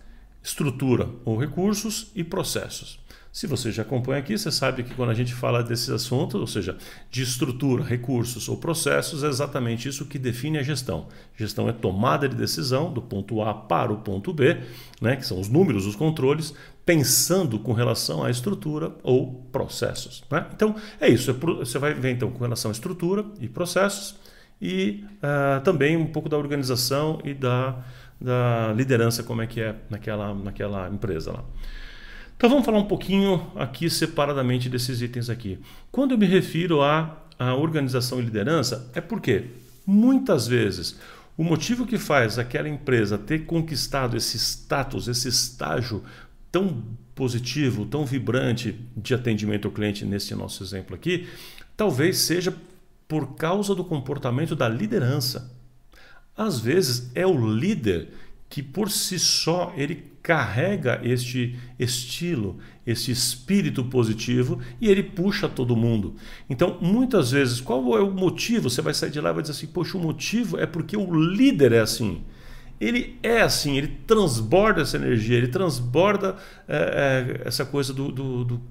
estrutura 0.43 1.09
ou 1.25 1.39
recursos 1.39 2.11
e 2.15 2.23
processos. 2.23 2.99
Se 3.35 3.49
você 3.49 3.73
já 3.73 3.83
acompanha 3.83 4.21
aqui, 4.21 4.38
você 4.38 4.49
sabe 4.49 4.85
que 4.85 4.95
quando 4.95 5.11
a 5.11 5.14
gente 5.14 5.35
fala 5.35 5.61
desses 5.61 5.91
assuntos, 5.91 6.41
ou 6.41 6.47
seja, 6.47 6.76
de 7.11 7.25
estrutura, 7.25 7.83
recursos 7.83 8.49
ou 8.49 8.57
processos, 8.57 9.25
é 9.25 9.26
exatamente 9.26 9.88
isso 9.88 10.07
que 10.07 10.21
define 10.21 10.57
a 10.57 10.62
gestão. 10.62 11.09
Gestão 11.37 11.69
é 11.69 11.73
tomada 11.73 12.29
de 12.29 12.37
decisão 12.37 12.93
do 12.93 13.03
ponto 13.03 13.43
A 13.43 13.53
para 13.53 13.93
o 13.93 13.97
ponto 13.97 14.33
B, 14.33 14.61
né, 15.03 15.17
que 15.17 15.26
são 15.26 15.41
os 15.41 15.49
números, 15.49 15.85
os 15.85 15.97
controles, 15.97 16.55
pensando 16.87 17.59
com 17.59 17.73
relação 17.73 18.23
à 18.23 18.31
estrutura 18.31 18.93
ou 19.03 19.45
processos. 19.50 20.23
Né? 20.31 20.47
Então, 20.55 20.76
é 21.00 21.09
isso. 21.09 21.33
É 21.33 21.35
você 21.35 21.76
vai 21.76 21.93
ver 21.93 22.12
então 22.12 22.31
com 22.31 22.38
relação 22.38 22.71
à 22.71 22.73
estrutura 22.73 23.25
e 23.41 23.49
processos 23.49 24.14
e 24.62 25.05
uh, 25.17 25.61
também 25.64 25.97
um 25.97 26.07
pouco 26.07 26.29
da 26.29 26.38
organização 26.38 27.19
e 27.25 27.35
da, 27.35 27.83
da 28.21 28.73
liderança, 28.76 29.25
como 29.25 29.43
é 29.43 29.49
que 29.49 29.61
é 29.61 29.75
naquela, 29.91 30.33
naquela 30.33 30.88
empresa 30.88 31.33
lá. 31.33 31.45
Então 32.37 32.50
vamos 32.50 32.64
falar 32.64 32.79
um 32.79 32.87
pouquinho 32.87 33.50
aqui 33.55 33.88
separadamente 33.88 34.69
desses 34.69 35.00
itens 35.00 35.31
aqui. 35.31 35.59
Quando 35.91 36.12
eu 36.12 36.19
me 36.19 36.26
refiro 36.26 36.83
à, 36.83 37.25
à 37.38 37.55
organização 37.55 38.19
e 38.19 38.23
liderança, 38.23 38.91
é 38.95 39.00
porque 39.00 39.47
muitas 39.87 40.47
vezes 40.47 40.99
o 41.37 41.45
motivo 41.45 41.87
que 41.87 41.99
faz 41.99 42.38
aquela 42.38 42.69
empresa 42.69 43.19
ter 43.19 43.47
conquistado 43.47 44.17
esse 44.17 44.37
status, 44.37 45.09
esse 45.09 45.29
estágio 45.29 46.03
tão 46.50 46.85
positivo, 47.14 47.87
tão 47.87 48.05
vibrante 48.05 48.79
de 48.97 49.14
atendimento 49.14 49.67
ao 49.67 49.73
cliente, 49.73 50.05
nesse 50.05 50.35
nosso 50.35 50.62
exemplo 50.62 50.95
aqui, 50.95 51.29
talvez 51.76 52.19
seja 52.19 52.55
por 53.09 53.35
causa 53.35 53.75
do 53.75 53.85
comportamento 53.85 54.55
da 54.55 54.69
liderança. 54.69 55.53
Às 56.37 56.59
vezes 56.59 57.11
é 57.14 57.26
o 57.26 57.37
líder 57.57 58.09
que 58.54 58.62
por 58.62 58.88
si 58.88 59.18
só 59.18 59.75
ele 59.76 60.12
carrega 60.23 61.00
este 61.02 61.58
estilo, 61.76 62.58
este 62.87 63.11
espírito 63.11 63.82
positivo 63.82 64.61
e 64.80 64.88
ele 64.88 65.02
puxa 65.02 65.49
todo 65.49 65.75
mundo. 65.75 66.14
Então, 66.49 66.78
muitas 66.80 67.32
vezes, 67.32 67.61
qual 67.61 67.99
é 67.99 68.00
o 68.00 68.12
motivo? 68.12 68.70
Você 68.70 68.80
vai 68.80 68.94
sair 68.94 69.11
de 69.11 69.20
lá 69.20 69.30
e 69.30 69.32
vai 69.32 69.42
dizer 69.42 69.54
assim: 69.54 69.66
Poxa, 69.66 69.99
o 69.99 70.00
motivo 70.00 70.56
é 70.56 70.66
porque 70.66 70.96
o 70.96 71.12
líder 71.12 71.73
é 71.73 71.80
assim. 71.80 72.23
Ele 72.80 73.18
é 73.25 73.40
assim, 73.40 73.76
ele 73.76 73.88
transborda 74.06 74.82
essa 74.82 74.96
energia, 74.96 75.37
ele 75.37 75.49
transborda 75.49 76.37
é, 76.68 77.40
é, 77.42 77.49
essa 77.49 77.64
coisa 77.64 77.92
do, 77.92 78.12
do, 78.12 78.44
do 78.44 78.62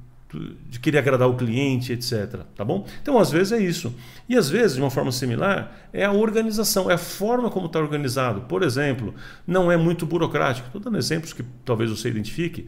de 0.69 0.79
querer 0.79 0.99
agradar 0.99 1.29
o 1.29 1.35
cliente, 1.35 1.93
etc. 1.93 2.41
Tá 2.55 2.63
bom? 2.63 2.85
Então, 3.01 3.17
às 3.19 3.31
vezes 3.31 3.51
é 3.51 3.59
isso. 3.59 3.95
E 4.27 4.35
às 4.35 4.49
vezes, 4.49 4.75
de 4.75 4.81
uma 4.81 4.89
forma 4.89 5.11
similar, 5.11 5.89
é 5.91 6.05
a 6.05 6.11
organização, 6.11 6.89
é 6.89 6.95
a 6.95 6.97
forma 6.97 7.49
como 7.49 7.67
está 7.67 7.79
organizado. 7.79 8.41
Por 8.41 8.63
exemplo, 8.63 9.13
não 9.45 9.71
é 9.71 9.77
muito 9.77 10.05
burocrático. 10.05 10.67
Estou 10.67 10.81
dando 10.81 10.97
exemplos 10.97 11.33
que 11.33 11.43
talvez 11.63 11.89
você 11.89 12.09
identifique 12.09 12.67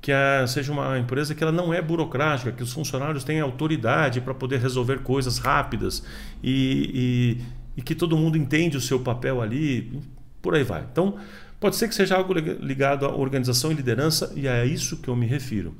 que 0.00 0.12
a, 0.12 0.46
seja 0.46 0.72
uma 0.72 0.98
empresa 0.98 1.34
que 1.34 1.42
ela 1.42 1.52
não 1.52 1.72
é 1.72 1.82
burocrática, 1.82 2.52
que 2.52 2.62
os 2.62 2.72
funcionários 2.72 3.22
têm 3.22 3.40
autoridade 3.40 4.20
para 4.20 4.34
poder 4.34 4.58
resolver 4.60 5.00
coisas 5.00 5.38
rápidas 5.38 6.02
e, 6.42 7.36
e, 7.76 7.80
e 7.80 7.82
que 7.82 7.94
todo 7.94 8.16
mundo 8.16 8.36
entende 8.36 8.76
o 8.76 8.80
seu 8.80 9.00
papel 9.00 9.42
ali, 9.42 10.00
por 10.40 10.54
aí 10.54 10.64
vai. 10.64 10.84
Então, 10.90 11.16
pode 11.58 11.76
ser 11.76 11.88
que 11.88 11.94
seja 11.94 12.16
algo 12.16 12.32
ligado 12.32 13.04
à 13.04 13.14
organização 13.14 13.70
e 13.70 13.74
liderança, 13.74 14.32
e 14.34 14.46
é 14.46 14.62
a 14.62 14.64
isso 14.64 14.96
que 14.96 15.08
eu 15.08 15.16
me 15.16 15.26
refiro. 15.26 15.74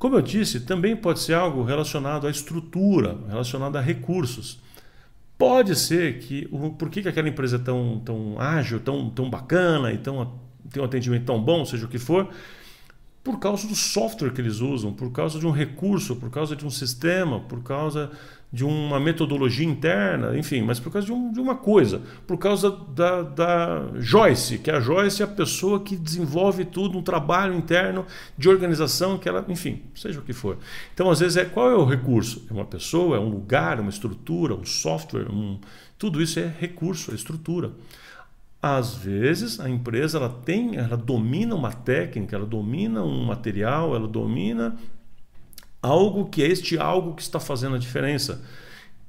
Como 0.00 0.16
eu 0.16 0.22
disse, 0.22 0.60
também 0.60 0.96
pode 0.96 1.20
ser 1.20 1.34
algo 1.34 1.62
relacionado 1.62 2.26
à 2.26 2.30
estrutura, 2.30 3.18
relacionado 3.28 3.76
a 3.76 3.82
recursos. 3.82 4.58
Pode 5.36 5.76
ser 5.76 6.20
que 6.20 6.48
por 6.78 6.88
que, 6.88 7.02
que 7.02 7.08
aquela 7.10 7.28
empresa 7.28 7.56
é 7.56 7.58
tão, 7.58 8.00
tão 8.02 8.40
ágil, 8.40 8.80
tão, 8.80 9.10
tão 9.10 9.28
bacana 9.28 9.92
e 9.92 9.98
tão, 9.98 10.40
tem 10.70 10.82
um 10.82 10.86
atendimento 10.86 11.26
tão 11.26 11.38
bom, 11.38 11.66
seja 11.66 11.84
o 11.84 11.88
que 11.88 11.98
for, 11.98 12.30
por 13.22 13.38
causa 13.38 13.68
do 13.68 13.76
software 13.76 14.30
que 14.32 14.40
eles 14.40 14.60
usam, 14.60 14.90
por 14.90 15.12
causa 15.12 15.38
de 15.38 15.46
um 15.46 15.50
recurso, 15.50 16.16
por 16.16 16.30
causa 16.30 16.56
de 16.56 16.64
um 16.64 16.70
sistema, 16.70 17.40
por 17.40 17.62
causa 17.62 18.10
de 18.52 18.64
uma 18.64 18.98
metodologia 18.98 19.66
interna, 19.66 20.36
enfim, 20.36 20.60
mas 20.62 20.80
por 20.80 20.92
causa 20.92 21.06
de, 21.06 21.12
um, 21.12 21.32
de 21.32 21.38
uma 21.38 21.54
coisa, 21.54 22.02
por 22.26 22.36
causa 22.36 22.70
da, 22.70 23.22
da, 23.22 23.88
Joyce, 23.94 24.58
que 24.58 24.70
a 24.70 24.80
Joyce 24.80 25.22
é 25.22 25.24
a 25.24 25.28
pessoa 25.28 25.78
que 25.80 25.94
desenvolve 25.94 26.64
tudo, 26.64 26.98
um 26.98 27.02
trabalho 27.02 27.54
interno 27.54 28.04
de 28.36 28.48
organização, 28.48 29.18
que 29.18 29.28
ela, 29.28 29.44
enfim, 29.48 29.82
seja 29.94 30.18
o 30.18 30.22
que 30.22 30.32
for. 30.32 30.58
Então, 30.92 31.08
às 31.08 31.20
vezes, 31.20 31.36
é 31.36 31.44
qual 31.44 31.70
é 31.70 31.76
o 31.76 31.84
recurso? 31.84 32.44
É 32.50 32.52
uma 32.52 32.64
pessoa, 32.64 33.16
é 33.16 33.20
um 33.20 33.28
lugar, 33.28 33.78
uma 33.78 33.90
estrutura, 33.90 34.54
um 34.54 34.64
software, 34.64 35.30
um, 35.30 35.60
tudo 35.96 36.20
isso 36.20 36.40
é 36.40 36.52
recurso, 36.58 37.12
é 37.12 37.14
estrutura. 37.14 37.70
Às 38.62 38.94
vezes 38.94 39.58
a 39.58 39.70
empresa 39.70 40.18
ela 40.18 40.28
tem, 40.28 40.76
ela 40.76 40.96
domina 40.96 41.54
uma 41.54 41.72
técnica, 41.72 42.36
ela 42.36 42.44
domina 42.44 43.02
um 43.02 43.24
material, 43.24 43.94
ela 43.94 44.06
domina 44.06 44.76
algo 45.82 46.26
que 46.26 46.42
é 46.42 46.46
este 46.46 46.78
algo 46.78 47.14
que 47.14 47.22
está 47.22 47.40
fazendo 47.40 47.76
a 47.76 47.78
diferença. 47.78 48.42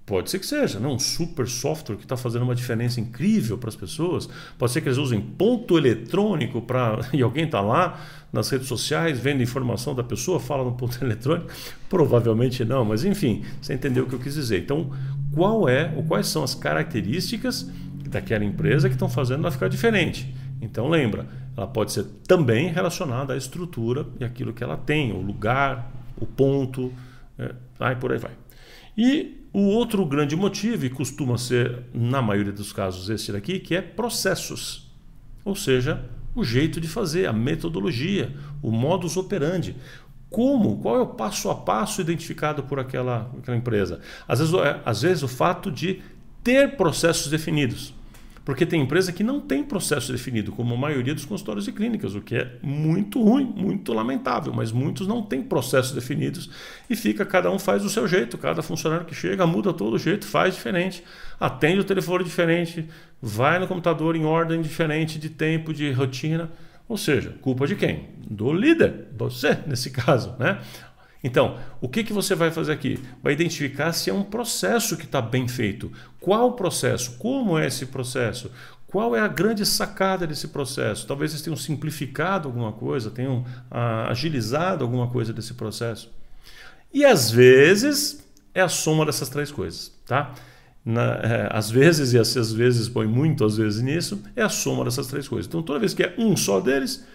Pode 0.05 0.29
ser 0.29 0.39
que 0.39 0.45
seja, 0.45 0.79
não? 0.79 0.95
um 0.95 0.99
super 0.99 1.47
software 1.47 1.95
que 1.95 2.03
está 2.03 2.17
fazendo 2.17 2.41
uma 2.41 2.55
diferença 2.55 2.99
incrível 2.99 3.57
para 3.57 3.69
as 3.69 3.75
pessoas. 3.75 4.27
Pode 4.57 4.71
ser 4.71 4.81
que 4.81 4.89
eles 4.89 4.97
usem 4.97 5.21
ponto 5.21 5.77
eletrônico 5.77 6.61
para. 6.61 6.99
E 7.13 7.21
alguém 7.21 7.45
está 7.45 7.61
lá 7.61 7.99
nas 8.33 8.49
redes 8.49 8.67
sociais 8.67 9.19
vendo 9.19 9.43
informação 9.43 9.93
da 9.93 10.03
pessoa, 10.03 10.39
fala 10.39 10.65
no 10.65 10.73
ponto 10.73 10.97
eletrônico. 11.03 11.49
Provavelmente 11.87 12.65
não, 12.65 12.83
mas 12.83 13.05
enfim, 13.05 13.43
você 13.61 13.73
entendeu 13.73 14.03
o 14.03 14.07
que 14.07 14.15
eu 14.15 14.19
quis 14.19 14.33
dizer. 14.33 14.63
Então, 14.63 14.91
qual 15.33 15.69
é 15.69 15.93
ou 15.95 16.03
quais 16.03 16.27
são 16.27 16.43
as 16.43 16.55
características 16.55 17.69
daquela 18.09 18.43
empresa 18.43 18.89
que 18.89 18.95
estão 18.95 19.07
fazendo 19.07 19.41
ela 19.41 19.51
ficar 19.51 19.69
diferente? 19.69 20.33
Então 20.61 20.89
lembra, 20.89 21.27
ela 21.55 21.67
pode 21.67 21.91
ser 21.91 22.03
também 22.27 22.67
relacionada 22.67 23.33
à 23.33 23.37
estrutura 23.37 24.05
e 24.19 24.23
aquilo 24.23 24.51
que 24.51 24.63
ela 24.63 24.77
tem, 24.77 25.13
o 25.13 25.21
lugar, 25.21 26.00
o 26.21 26.25
ponto, 26.25 26.93
é, 27.37 27.53
aí 27.79 27.95
por 27.95 28.13
aí 28.13 28.19
vai. 28.19 28.31
E 28.97 29.41
o 29.51 29.61
outro 29.61 30.05
grande 30.05 30.35
motivo, 30.35 30.85
e 30.85 30.89
costuma 30.89 31.37
ser, 31.37 31.83
na 31.93 32.21
maioria 32.21 32.53
dos 32.53 32.71
casos, 32.71 33.09
esse 33.09 33.31
daqui, 33.31 33.59
que 33.59 33.75
é 33.75 33.81
processos. 33.81 34.89
Ou 35.43 35.55
seja, 35.55 36.05
o 36.33 36.43
jeito 36.43 36.79
de 36.79 36.87
fazer, 36.87 37.25
a 37.25 37.33
metodologia, 37.33 38.33
o 38.61 38.71
modus 38.71 39.17
operandi. 39.17 39.75
Como? 40.29 40.77
Qual 40.77 40.95
é 40.95 41.01
o 41.01 41.07
passo 41.07 41.49
a 41.49 41.55
passo 41.55 41.99
identificado 41.99 42.63
por 42.63 42.79
aquela, 42.79 43.29
aquela 43.37 43.57
empresa? 43.57 43.99
Às 44.25 44.39
vezes, 44.39 44.53
é, 44.53 44.81
às 44.85 45.01
vezes 45.01 45.23
o 45.23 45.27
fato 45.27 45.69
de 45.69 46.01
ter 46.41 46.77
processos 46.77 47.29
definidos. 47.29 47.93
Porque 48.43 48.65
tem 48.65 48.81
empresa 48.81 49.11
que 49.11 49.23
não 49.23 49.39
tem 49.39 49.63
processo 49.63 50.11
definido, 50.11 50.51
como 50.51 50.73
a 50.73 50.77
maioria 50.77 51.13
dos 51.13 51.25
consultórios 51.25 51.67
e 51.67 51.71
clínicas, 51.71 52.15
o 52.15 52.21
que 52.21 52.35
é 52.35 52.57
muito 52.63 53.21
ruim, 53.21 53.45
muito 53.55 53.93
lamentável, 53.93 54.51
mas 54.51 54.71
muitos 54.71 55.07
não 55.07 55.21
têm 55.21 55.43
processos 55.43 55.91
definidos 55.91 56.49
e 56.89 56.95
fica, 56.95 57.23
cada 57.23 57.51
um 57.51 57.59
faz 57.59 57.83
do 57.83 57.89
seu 57.89 58.07
jeito, 58.07 58.39
cada 58.39 58.63
funcionário 58.63 59.05
que 59.05 59.13
chega 59.13 59.45
muda 59.45 59.71
todo 59.71 59.97
jeito, 59.99 60.25
faz 60.25 60.55
diferente, 60.55 61.03
atende 61.39 61.81
o 61.81 61.83
telefone 61.83 62.23
diferente, 62.23 62.87
vai 63.21 63.59
no 63.59 63.67
computador 63.67 64.15
em 64.15 64.25
ordem 64.25 64.59
diferente 64.61 65.19
de 65.19 65.29
tempo, 65.29 65.71
de 65.71 65.91
rotina. 65.91 66.49
Ou 66.89 66.97
seja, 66.97 67.33
culpa 67.41 67.65
de 67.65 67.75
quem? 67.75 68.09
Do 68.29 68.51
líder, 68.51 69.07
você 69.17 69.57
nesse 69.65 69.91
caso, 69.95 70.35
né? 70.37 70.59
Então, 71.23 71.59
o 71.79 71.87
que, 71.87 72.03
que 72.03 72.13
você 72.13 72.33
vai 72.33 72.49
fazer 72.49 72.71
aqui? 72.71 72.99
Vai 73.21 73.33
identificar 73.33 73.93
se 73.93 74.09
é 74.09 74.13
um 74.13 74.23
processo 74.23 74.97
que 74.97 75.05
está 75.05 75.21
bem 75.21 75.47
feito. 75.47 75.91
Qual 76.19 76.49
o 76.49 76.53
processo? 76.53 77.17
Como 77.17 77.57
é 77.57 77.67
esse 77.67 77.85
processo? 77.85 78.51
Qual 78.87 79.15
é 79.15 79.19
a 79.19 79.27
grande 79.27 79.65
sacada 79.65 80.27
desse 80.27 80.49
processo? 80.49 81.07
Talvez 81.07 81.31
eles 81.31 81.41
tenham 81.41 81.55
simplificado 81.55 82.47
alguma 82.47 82.73
coisa, 82.73 83.09
tenham 83.09 83.45
ah, 83.69 84.09
agilizado 84.09 84.83
alguma 84.83 85.07
coisa 85.07 85.31
desse 85.31 85.53
processo. 85.53 86.09
E 86.93 87.05
às 87.05 87.31
vezes 87.31 88.21
é 88.53 88.61
a 88.61 88.67
soma 88.67 89.05
dessas 89.05 89.29
três 89.29 89.49
coisas, 89.51 89.93
tá? 90.05 90.33
Na, 90.83 91.13
é, 91.13 91.49
às 91.51 91.69
vezes, 91.69 92.11
e 92.11 92.17
às 92.17 92.51
vezes 92.51 92.89
põe 92.89 93.05
muito 93.05 93.45
às 93.45 93.55
vezes 93.55 93.81
nisso, 93.81 94.21
é 94.35 94.41
a 94.41 94.49
soma 94.49 94.83
dessas 94.83 95.07
três 95.07 95.27
coisas. 95.27 95.47
Então, 95.47 95.61
toda 95.61 95.79
vez 95.79 95.93
que 95.93 96.03
é 96.03 96.13
um 96.17 96.35
só 96.35 96.59
deles, 96.59 97.05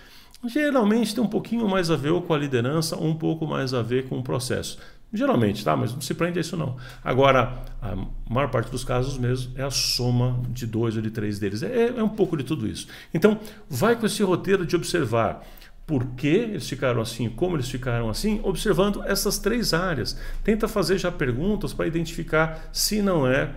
geralmente 0.45 1.15
tem 1.15 1.23
um 1.23 1.29
pouquinho 1.29 1.69
mais 1.69 1.91
a 1.91 1.97
ver 1.97 2.21
com 2.23 2.35
a 2.35 2.39
liderança, 2.39 2.97
um 2.97 3.15
pouco 3.15 3.47
mais 3.47 3.73
a 3.73 3.83
ver 3.83 4.09
com 4.09 4.19
o 4.19 4.23
processo. 4.23 4.79
Geralmente, 5.13 5.65
tá? 5.65 5.77
Mas 5.77 5.93
não 5.93 6.01
se 6.01 6.13
prende 6.15 6.39
a 6.39 6.41
isso 6.41 6.57
não. 6.57 6.77
Agora, 7.03 7.63
a 7.81 7.97
maior 8.29 8.51
parte 8.51 8.71
dos 8.71 8.85
casos 8.85 9.17
mesmo 9.17 9.53
é 9.57 9.63
a 9.63 9.71
soma 9.71 10.43
de 10.51 10.67
dois 10.67 10.97
ou 10.97 11.03
de 11.03 11.11
três 11.11 11.39
deles. 11.39 11.63
É, 11.63 11.89
é 11.97 12.03
um 12.03 12.09
pouco 12.09 12.37
de 12.37 12.45
tudo 12.45 12.67
isso. 12.67 12.89
Então, 13.15 13.39
vai 13.69 13.97
com 13.97 14.05
esse 14.05 14.23
roteiro 14.23 14.67
de 14.67 14.75
observar 14.75 15.43
por 15.87 16.05
que 16.17 16.27
eles 16.27 16.69
ficaram 16.69 17.01
assim, 17.01 17.29
como 17.31 17.57
eles 17.57 17.71
ficaram 17.71 18.11
assim, 18.11 18.41
observando 18.43 19.03
essas 19.07 19.39
três 19.39 19.73
áreas. 19.73 20.19
Tenta 20.43 20.67
fazer 20.67 20.99
já 20.99 21.13
perguntas 21.13 21.73
para 21.73 21.87
identificar 21.87 22.69
se 22.73 23.01
não 23.01 23.27
é 23.27 23.55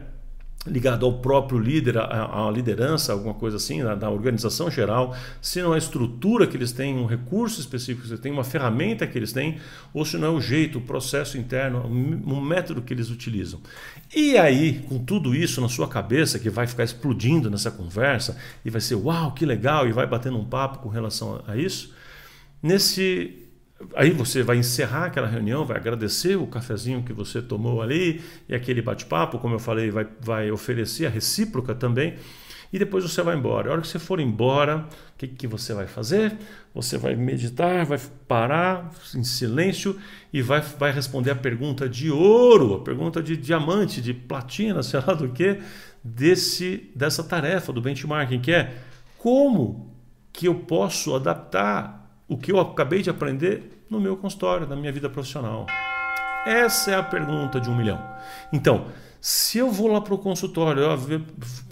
ligado 0.69 1.05
ao 1.05 1.19
próprio 1.19 1.59
líder, 1.59 1.97
à, 1.97 2.49
liderança, 2.53 3.13
alguma 3.13 3.33
coisa 3.33 3.57
assim, 3.57 3.83
da, 3.83 4.09
organização 4.09 4.69
geral, 4.69 5.15
se 5.41 5.61
não 5.61 5.73
é 5.73 5.75
a 5.75 5.77
estrutura 5.77 6.47
que 6.47 6.55
eles 6.55 6.71
têm, 6.71 6.97
um 6.97 7.05
recurso 7.05 7.59
específico 7.59 8.03
que 8.03 8.09
eles 8.09 8.19
têm, 8.19 8.31
uma 8.31 8.43
ferramenta 8.43 9.05
que 9.05 9.17
eles 9.17 9.33
têm, 9.33 9.57
ou 9.93 10.05
se 10.05 10.17
não 10.17 10.27
é 10.27 10.31
o 10.31 10.41
jeito, 10.41 10.77
o 10.77 10.81
processo 10.81 11.37
interno, 11.37 11.85
um 11.85 12.41
método 12.41 12.81
que 12.81 12.93
eles 12.93 13.09
utilizam. 13.09 13.59
E 14.15 14.37
aí, 14.37 14.83
com 14.87 14.99
tudo 14.99 15.35
isso 15.35 15.59
na 15.61 15.69
sua 15.69 15.87
cabeça, 15.87 16.39
que 16.39 16.49
vai 16.49 16.67
ficar 16.67 16.83
explodindo 16.83 17.49
nessa 17.49 17.71
conversa, 17.71 18.37
e 18.63 18.69
vai 18.69 18.81
ser 18.81 18.95
uau, 18.95 19.31
que 19.33 19.45
legal, 19.45 19.87
e 19.87 19.91
vai 19.91 20.07
batendo 20.07 20.37
um 20.37 20.45
papo 20.45 20.79
com 20.79 20.89
relação 20.89 21.43
a 21.47 21.57
isso, 21.57 21.93
nesse 22.61 23.48
Aí 23.95 24.11
você 24.11 24.43
vai 24.43 24.57
encerrar 24.57 25.05
aquela 25.05 25.27
reunião, 25.27 25.65
vai 25.65 25.77
agradecer 25.77 26.35
o 26.35 26.45
cafezinho 26.45 27.01
que 27.03 27.13
você 27.13 27.41
tomou 27.41 27.81
ali 27.81 28.21
e 28.47 28.53
aquele 28.53 28.81
bate-papo, 28.81 29.39
como 29.39 29.55
eu 29.55 29.59
falei, 29.59 29.89
vai, 29.89 30.05
vai 30.19 30.51
oferecer 30.51 31.05
a 31.05 31.09
recíproca 31.09 31.73
também. 31.73 32.15
E 32.71 32.77
depois 32.77 33.03
você 33.03 33.21
vai 33.23 33.35
embora. 33.35 33.69
A 33.69 33.71
hora 33.73 33.81
que 33.81 33.87
você 33.87 33.97
for 33.97 34.19
embora, 34.19 34.85
o 35.15 35.17
que, 35.17 35.27
que 35.27 35.47
você 35.47 35.73
vai 35.73 35.87
fazer? 35.87 36.37
Você 36.73 36.97
vai 36.97 37.15
meditar, 37.15 37.85
vai 37.85 37.99
parar 38.27 38.91
em 39.15 39.23
silêncio 39.23 39.97
e 40.31 40.41
vai, 40.41 40.61
vai 40.61 40.91
responder 40.91 41.31
a 41.31 41.35
pergunta 41.35 41.89
de 41.89 42.11
ouro, 42.11 42.75
a 42.75 42.79
pergunta 42.83 43.23
de 43.23 43.35
diamante, 43.35 44.01
de 44.01 44.13
platina, 44.13 44.83
sei 44.83 44.99
lá 44.99 45.13
do 45.13 45.29
que, 45.29 45.59
desse, 46.03 46.91
dessa 46.95 47.23
tarefa 47.23 47.73
do 47.73 47.81
benchmarking, 47.81 48.39
que 48.39 48.51
é 48.51 48.75
como 49.17 49.95
que 50.31 50.47
eu 50.47 50.55
posso 50.55 51.15
adaptar 51.15 51.98
o 52.29 52.37
que 52.37 52.51
eu 52.51 52.59
acabei 52.59 53.01
de 53.01 53.09
aprender 53.09 53.83
no 53.89 53.99
meu 53.99 54.15
consultório, 54.15 54.67
na 54.67 54.75
minha 54.75 54.91
vida 54.91 55.09
profissional? 55.09 55.65
Essa 56.45 56.91
é 56.91 56.95
a 56.95 57.03
pergunta 57.03 57.59
de 57.59 57.69
um 57.69 57.75
milhão. 57.75 57.99
Então, 58.53 58.85
se 59.19 59.57
eu 59.57 59.69
vou 59.69 59.87
lá 59.91 59.99
para 59.99 60.13
o 60.13 60.17
consultório, 60.17 60.83
eu, 60.83 61.21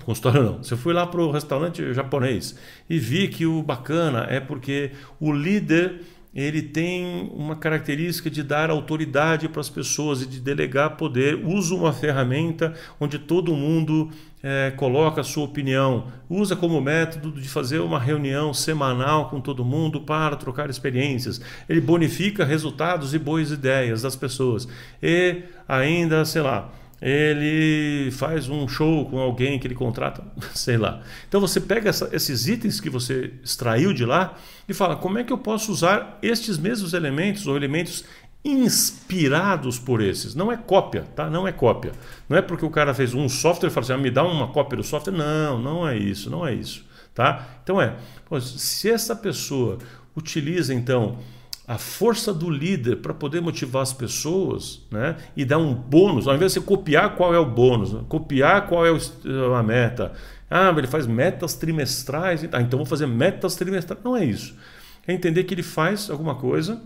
consultório 0.04 0.44
não, 0.44 0.64
se 0.64 0.74
eu 0.74 0.78
fui 0.78 0.94
lá 0.94 1.08
para 1.08 1.22
o 1.22 1.32
restaurante 1.32 1.94
japonês 1.94 2.58
e 2.90 3.00
vi 3.00 3.28
que 3.30 3.46
o 3.46 3.64
bacana 3.64 4.26
é 4.30 4.40
porque 4.40 4.92
o 5.20 5.32
líder 5.32 6.02
ele 6.38 6.62
tem 6.62 7.32
uma 7.34 7.56
característica 7.56 8.30
de 8.30 8.44
dar 8.44 8.70
autoridade 8.70 9.50
para 9.50 9.60
as 9.60 9.70
pessoas 9.70 10.22
e 10.22 10.28
de 10.28 10.40
delegar 10.40 10.96
poder. 10.96 11.44
Usa 11.44 11.74
uma 11.74 11.92
ferramenta 11.92 12.76
onde 13.00 13.18
todo 13.18 13.56
mundo 13.56 14.12
é, 14.44 14.72
coloca 14.78 15.22
a 15.22 15.24
sua 15.24 15.46
opinião. 15.46 16.12
Usa 16.30 16.56
como 16.56 16.80
método 16.80 17.32
de 17.32 17.50
fazer 17.50 17.80
uma 17.80 18.00
reunião 18.00 18.54
semanal 18.54 19.32
com 19.32 19.42
todo 19.42 19.66
mundo 19.66 20.02
para 20.02 20.36
trocar 20.36 20.70
experiências. 20.70 21.42
Ele 21.68 21.82
bonifica 21.82 22.46
resultados 22.46 23.16
e 23.16 23.18
boas 23.18 23.50
ideias 23.50 24.04
das 24.04 24.16
pessoas. 24.16 24.68
E 25.02 25.42
ainda, 25.68 26.24
sei 26.24 26.44
lá, 26.44 26.72
ele 27.02 28.10
faz 28.12 28.50
um 28.50 28.68
show 28.68 29.06
com 29.06 29.20
alguém 29.20 29.60
que 29.60 29.68
ele 29.68 29.76
contrata, 29.76 30.24
sei 30.54 30.78
lá. 30.78 31.02
Então 31.28 31.40
você 31.40 31.60
pega 31.60 31.90
essa, 31.90 32.10
esses 32.12 32.48
itens 32.48 32.80
que 32.80 32.90
você 32.90 33.34
extraiu 33.44 33.94
de 33.94 34.06
lá 34.06 34.36
e 34.68 34.74
fala: 34.74 34.96
como 34.96 35.20
é 35.20 35.24
que 35.24 35.32
eu 35.32 35.38
posso 35.38 35.72
usar 35.72 36.18
estes 36.22 36.58
mesmos 36.58 36.94
elementos 36.94 37.46
ou 37.46 37.56
elementos 37.56 38.04
inspirados 38.44 39.78
por 39.78 40.02
esses? 40.02 40.34
Não 40.34 40.52
é 40.52 40.58
cópia, 40.58 41.04
tá? 41.16 41.30
Não 41.30 41.48
é 41.48 41.52
cópia. 41.52 41.92
Não 42.28 42.38
é 42.38 42.42
porque 42.42 42.66
o 42.66 42.70
cara 42.70 42.94
fez 42.94 43.14
um 43.14 43.30
software 43.30 43.70
e 43.70 43.72
fala 43.72 43.84
assim: 43.84 43.94
ah, 43.94 43.98
me 43.98 44.10
dá 44.10 44.24
uma 44.24 44.48
cópia 44.48 44.78
do 44.78 44.84
software. 44.84 45.14
Não, 45.14 45.60
não 45.60 45.88
é 45.88 45.96
isso, 45.96 46.30
não 46.32 46.48
é 46.48 46.54
isso, 46.54 46.84
tá? 47.14 47.60
Então 47.64 47.80
é, 47.80 47.96
se 48.42 48.90
essa 48.90 49.16
pessoa 49.16 49.78
utiliza 50.16 50.74
então 50.74 51.20
a 51.68 51.78
força 51.78 52.34
do 52.34 52.50
líder 52.50 52.98
para 52.98 53.14
poder 53.14 53.42
motivar 53.42 53.82
as 53.82 53.92
pessoas 53.92 54.82
né, 54.90 55.18
e 55.36 55.44
dar 55.44 55.58
um 55.58 55.74
bônus, 55.74 56.26
ao 56.26 56.34
invés 56.34 56.54
de 56.54 56.62
você 56.62 56.66
copiar 56.66 57.16
qual 57.16 57.36
é 57.36 57.40
o 57.40 57.46
bônus, 57.46 57.92
né, 57.92 58.02
copiar 58.08 58.68
qual 58.68 58.86
é 58.86 58.90
a 58.90 59.64
meta. 59.64 60.14
Ah, 60.50 60.74
ele 60.78 60.88
faz 60.88 61.06
metas 61.06 61.56
trimestrais, 61.56 62.48
ah, 62.54 62.62
então 62.62 62.78
vou 62.78 62.86
fazer 62.86 63.06
metas 63.06 63.58
trimestrais. 63.58 64.02
Não 64.02 64.16
é 64.16 64.24
isso. 64.24 64.56
É 65.06 65.14
entender 65.14 65.44
que 65.44 65.54
ele 65.54 65.64
faz 65.64 66.10
alguma 66.10 66.36
coisa 66.36 66.82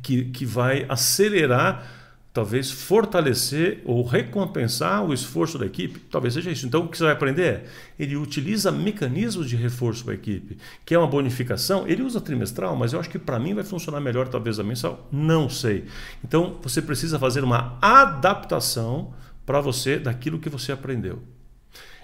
que, 0.00 0.26
que 0.26 0.46
vai 0.46 0.86
acelerar 0.88 1.97
talvez 2.38 2.70
fortalecer 2.70 3.82
ou 3.84 4.00
recompensar 4.04 5.04
o 5.04 5.12
esforço 5.12 5.58
da 5.58 5.66
equipe, 5.66 5.98
talvez 6.08 6.34
seja 6.34 6.52
isso. 6.52 6.64
Então, 6.64 6.84
o 6.84 6.88
que 6.88 6.96
você 6.96 7.02
vai 7.02 7.12
aprender 7.12 7.42
é, 7.42 7.64
ele 7.98 8.14
utiliza 8.14 8.70
mecanismos 8.70 9.48
de 9.48 9.56
reforço 9.56 10.04
para 10.04 10.12
a 10.12 10.14
equipe, 10.14 10.56
que 10.86 10.94
é 10.94 10.98
uma 10.98 11.08
bonificação, 11.08 11.84
ele 11.88 12.00
usa 12.00 12.20
trimestral, 12.20 12.76
mas 12.76 12.92
eu 12.92 13.00
acho 13.00 13.10
que 13.10 13.18
para 13.18 13.40
mim 13.40 13.54
vai 13.54 13.64
funcionar 13.64 14.00
melhor 14.00 14.28
talvez 14.28 14.60
a 14.60 14.62
mensal, 14.62 15.08
não 15.10 15.48
sei. 15.48 15.86
Então, 16.24 16.60
você 16.62 16.80
precisa 16.80 17.18
fazer 17.18 17.42
uma 17.42 17.76
adaptação 17.82 19.12
para 19.44 19.60
você 19.60 19.98
daquilo 19.98 20.38
que 20.38 20.48
você 20.48 20.70
aprendeu. 20.70 21.20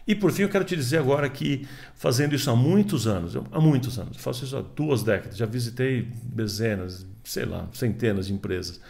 E 0.05 0.17
por 0.17 0.33
fim, 0.33 0.43
eu 0.43 0.49
quero 0.49 0.65
te 0.65 0.75
dizer 0.75 0.99
agora 0.99 1.29
que 1.29 1.65
fazendo 1.95 2.35
isso 2.35 2.51
há 2.51 2.57
muitos 2.57 3.07
anos, 3.07 3.37
há 3.53 3.61
muitos 3.61 4.01
anos, 4.01 4.17
faço 4.17 4.45
isso 4.45 4.57
há 4.57 4.63
duas 4.63 5.05
décadas, 5.05 5.37
já 5.37 5.47
visitei 5.47 6.09
dezenas, 6.25 7.07
sei 7.23 7.45
lá, 7.45 7.69
centenas 7.73 8.27
de 8.27 8.33
empresas. 8.33 8.81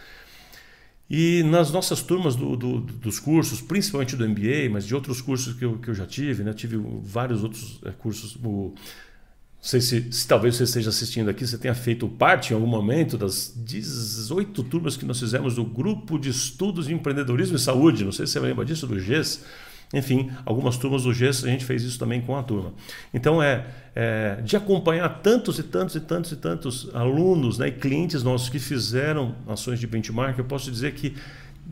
E 1.09 1.43
nas 1.43 1.71
nossas 1.71 2.01
turmas 2.01 2.35
do, 2.35 2.55
do, 2.55 2.79
dos 2.79 3.19
cursos, 3.19 3.61
principalmente 3.61 4.15
do 4.15 4.27
MBA, 4.27 4.69
mas 4.71 4.85
de 4.85 4.95
outros 4.95 5.21
cursos 5.21 5.53
que 5.53 5.63
eu, 5.63 5.77
que 5.77 5.89
eu 5.89 5.93
já 5.93 6.05
tive, 6.05 6.43
né? 6.43 6.51
tive 6.51 6.77
vários 7.03 7.43
outros 7.43 7.79
é, 7.85 7.91
cursos. 7.91 8.35
O, 8.37 8.73
não 9.65 9.69
sei 9.69 9.81
se, 9.81 10.11
se, 10.11 10.27
talvez 10.27 10.55
você 10.55 10.63
esteja 10.63 10.89
assistindo 10.89 11.29
aqui, 11.29 11.45
você 11.45 11.57
tenha 11.57 11.75
feito 11.75 12.07
parte 12.07 12.51
em 12.51 12.55
algum 12.55 12.67
momento 12.67 13.17
das 13.17 13.53
18 13.55 14.63
turmas 14.63 14.97
que 14.97 15.05
nós 15.05 15.19
fizemos 15.19 15.55
do 15.55 15.63
Grupo 15.63 16.17
de 16.17 16.29
Estudos 16.29 16.87
de 16.87 16.93
Empreendedorismo 16.93 17.55
e 17.55 17.59
Saúde. 17.59 18.03
Não 18.03 18.11
sei 18.11 18.25
se 18.25 18.33
você 18.33 18.39
lembra 18.39 18.65
disso, 18.65 18.87
do 18.87 18.99
GES. 18.99 19.43
Enfim, 19.93 20.31
algumas 20.45 20.77
turmas 20.77 21.03
do 21.03 21.13
GES 21.13 21.43
a 21.43 21.47
gente 21.47 21.63
fez 21.63 21.83
isso 21.83 21.97
também 21.97 22.21
com 22.21 22.35
a 22.35 22.43
turma. 22.43 22.73
Então 23.13 23.41
é, 23.41 23.65
é 23.95 24.41
de 24.43 24.57
acompanhar 24.57 25.07
tantos 25.21 25.59
e 25.59 25.63
tantos 25.63 25.95
e 25.95 25.99
tantos 25.99 26.31
e 26.31 26.35
tantos 26.35 26.89
alunos 26.93 27.57
né, 27.57 27.67
e 27.67 27.71
clientes 27.71 28.23
nossos 28.23 28.49
que 28.49 28.59
fizeram 28.59 29.35
ações 29.47 29.79
de 29.79 29.87
benchmark, 29.87 30.37
eu 30.37 30.45
posso 30.45 30.71
dizer 30.71 30.93
que 30.93 31.15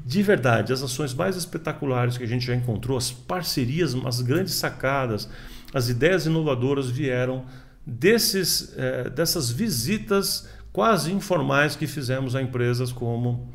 de 0.06 0.24
verdade, 0.24 0.74
as 0.74 0.82
ações 0.82 1.14
mais 1.14 1.36
espetaculares 1.36 2.18
que 2.18 2.24
a 2.24 2.28
gente 2.28 2.46
já 2.46 2.56
encontrou, 2.56 2.98
as 2.98 3.12
parcerias, 3.12 3.96
as 4.06 4.22
grandes 4.22 4.56
sacadas, 4.56 5.30
as 5.74 5.88
ideias 5.88 6.26
inovadoras 6.26 6.90
vieram 6.90 7.46
desses, 7.86 8.74
é, 8.78 9.10
dessas 9.10 9.52
visitas 9.52 10.50
quase 10.72 11.12
informais 11.12 11.76
que 11.76 11.86
fizemos 11.86 12.36
a 12.36 12.42
empresas 12.42 12.92
como, 12.92 13.50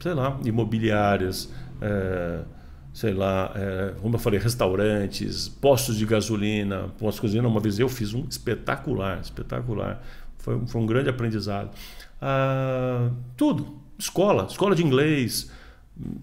sei 0.00 0.14
lá, 0.14 0.40
imobiliárias, 0.44 1.50
é, 1.80 2.40
sei 2.92 3.14
lá, 3.14 3.52
é, 3.54 3.94
como 4.00 4.16
eu 4.16 4.18
falei, 4.18 4.38
restaurantes, 4.38 5.48
postos 5.48 5.96
de 5.96 6.04
gasolina, 6.04 6.88
postos 6.98 7.16
de 7.16 7.26
gasolina. 7.28 7.48
Uma 7.48 7.60
vez 7.60 7.78
eu 7.78 7.88
fiz 7.88 8.12
um 8.12 8.26
espetacular, 8.28 9.20
espetacular. 9.20 10.02
Foi, 10.38 10.60
foi 10.66 10.80
um 10.80 10.86
grande 10.86 11.08
aprendizado. 11.08 11.70
Ah, 12.20 13.10
tudo, 13.36 13.80
escola, 13.98 14.46
escola 14.48 14.74
de 14.74 14.84
inglês, 14.84 15.50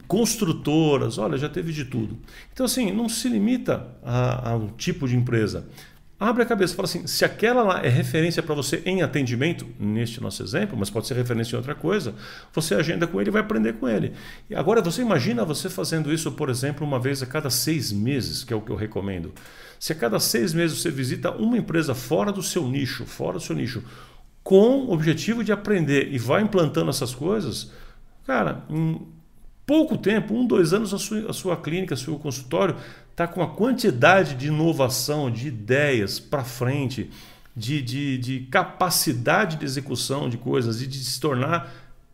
construtoras, 0.07 1.17
olha, 1.17 1.37
já 1.37 1.49
teve 1.49 1.71
de 1.71 1.85
tudo. 1.85 2.17
Então, 2.53 2.65
assim, 2.65 2.91
não 2.91 3.09
se 3.09 3.27
limita 3.29 3.87
a, 4.03 4.51
a 4.51 4.55
um 4.55 4.67
tipo 4.67 5.07
de 5.07 5.15
empresa. 5.15 5.67
Abre 6.19 6.43
a 6.43 6.45
cabeça 6.45 6.75
fala 6.75 6.85
assim: 6.85 7.07
se 7.07 7.23
aquela 7.23 7.63
lá 7.63 7.85
é 7.85 7.87
referência 7.87 8.43
para 8.43 8.53
você 8.53 8.81
em 8.85 9.01
atendimento, 9.01 9.65
neste 9.79 10.21
nosso 10.21 10.43
exemplo, 10.43 10.77
mas 10.77 10.89
pode 10.89 11.07
ser 11.07 11.13
referência 11.13 11.55
em 11.55 11.57
outra 11.57 11.73
coisa, 11.73 12.13
você 12.53 12.75
agenda 12.75 13.07
com 13.07 13.21
ele 13.21 13.29
e 13.29 13.31
vai 13.31 13.41
aprender 13.41 13.73
com 13.73 13.87
ele. 13.87 14.11
E 14.49 14.55
agora 14.55 14.81
você 14.81 15.01
imagina 15.01 15.45
você 15.45 15.69
fazendo 15.69 16.11
isso, 16.11 16.29
por 16.33 16.49
exemplo, 16.49 16.85
uma 16.85 16.99
vez 16.99 17.23
a 17.23 17.25
cada 17.25 17.49
seis 17.49 17.93
meses, 17.93 18.43
que 18.43 18.51
é 18.51 18.55
o 18.55 18.59
que 18.59 18.69
eu 18.69 18.75
recomendo. 18.75 19.33
Se 19.79 19.93
a 19.93 19.95
cada 19.95 20.19
seis 20.19 20.53
meses 20.53 20.81
você 20.81 20.91
visita 20.91 21.31
uma 21.31 21.57
empresa 21.57 21.95
fora 21.95 22.33
do 22.33 22.43
seu 22.43 22.67
nicho, 22.67 23.05
fora 23.05 23.37
do 23.37 23.43
seu 23.43 23.55
nicho, 23.55 23.81
com 24.43 24.87
o 24.87 24.91
objetivo 24.91 25.41
de 25.41 25.53
aprender 25.53 26.11
e 26.11 26.17
vai 26.17 26.41
implantando 26.41 26.89
essas 26.89 27.15
coisas, 27.15 27.71
cara, 28.25 28.65
em 28.69 29.07
pouco 29.65 29.97
tempo, 29.97 30.33
um, 30.33 30.45
dois 30.45 30.73
anos, 30.73 30.93
a 30.93 30.97
sua, 30.97 31.29
a 31.29 31.33
sua 31.33 31.55
clínica, 31.55 31.95
seu 31.95 32.17
consultório 32.19 32.75
está 33.19 33.27
com 33.27 33.41
uma 33.41 33.49
quantidade 33.49 34.35
de 34.35 34.47
inovação, 34.47 35.29
de 35.29 35.49
ideias 35.49 36.21
para 36.21 36.41
frente, 36.41 37.09
de, 37.53 37.81
de, 37.81 38.17
de, 38.17 38.39
capacidade 38.49 39.57
de 39.57 39.65
execução 39.65 40.29
de 40.29 40.37
coisas 40.37 40.81
e 40.81 40.87
de 40.87 41.03
se 41.03 41.19
tornar 41.19 41.69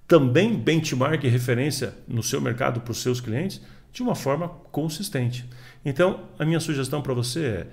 também 0.07 0.57
benchmark 0.57 1.23
e 1.23 1.27
referência 1.27 1.93
no 2.07 2.23
seu 2.23 2.41
mercado 2.41 2.81
para 2.81 2.91
os 2.91 3.03
seus 3.03 3.21
clientes 3.21 3.61
de 3.93 4.01
uma 4.01 4.15
forma 4.15 4.49
consistente. 4.71 5.47
Então, 5.85 6.21
a 6.39 6.45
minha 6.45 6.59
sugestão 6.59 7.03
para 7.03 7.13
você 7.13 7.45
é 7.45 7.67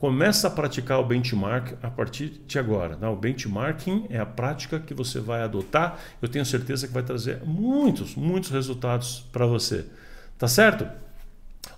Começa 0.00 0.48
a 0.48 0.50
praticar 0.50 0.98
o 0.98 1.04
benchmark 1.04 1.78
a 1.80 1.88
partir 1.88 2.42
de 2.46 2.58
agora. 2.58 2.96
Tá? 2.96 3.08
O 3.08 3.16
benchmarking 3.16 4.06
é 4.10 4.18
a 4.18 4.26
prática 4.26 4.78
que 4.78 4.92
você 4.92 5.18
vai 5.20 5.42
adotar. 5.42 5.98
Eu 6.20 6.28
tenho 6.28 6.44
certeza 6.44 6.86
que 6.86 6.92
vai 6.92 7.04
trazer 7.04 7.40
muitos, 7.44 8.14
muitos 8.14 8.50
resultados 8.50 9.24
para 9.32 9.46
você. 9.46 9.86
Tá 10.36 10.46
certo? 10.48 10.86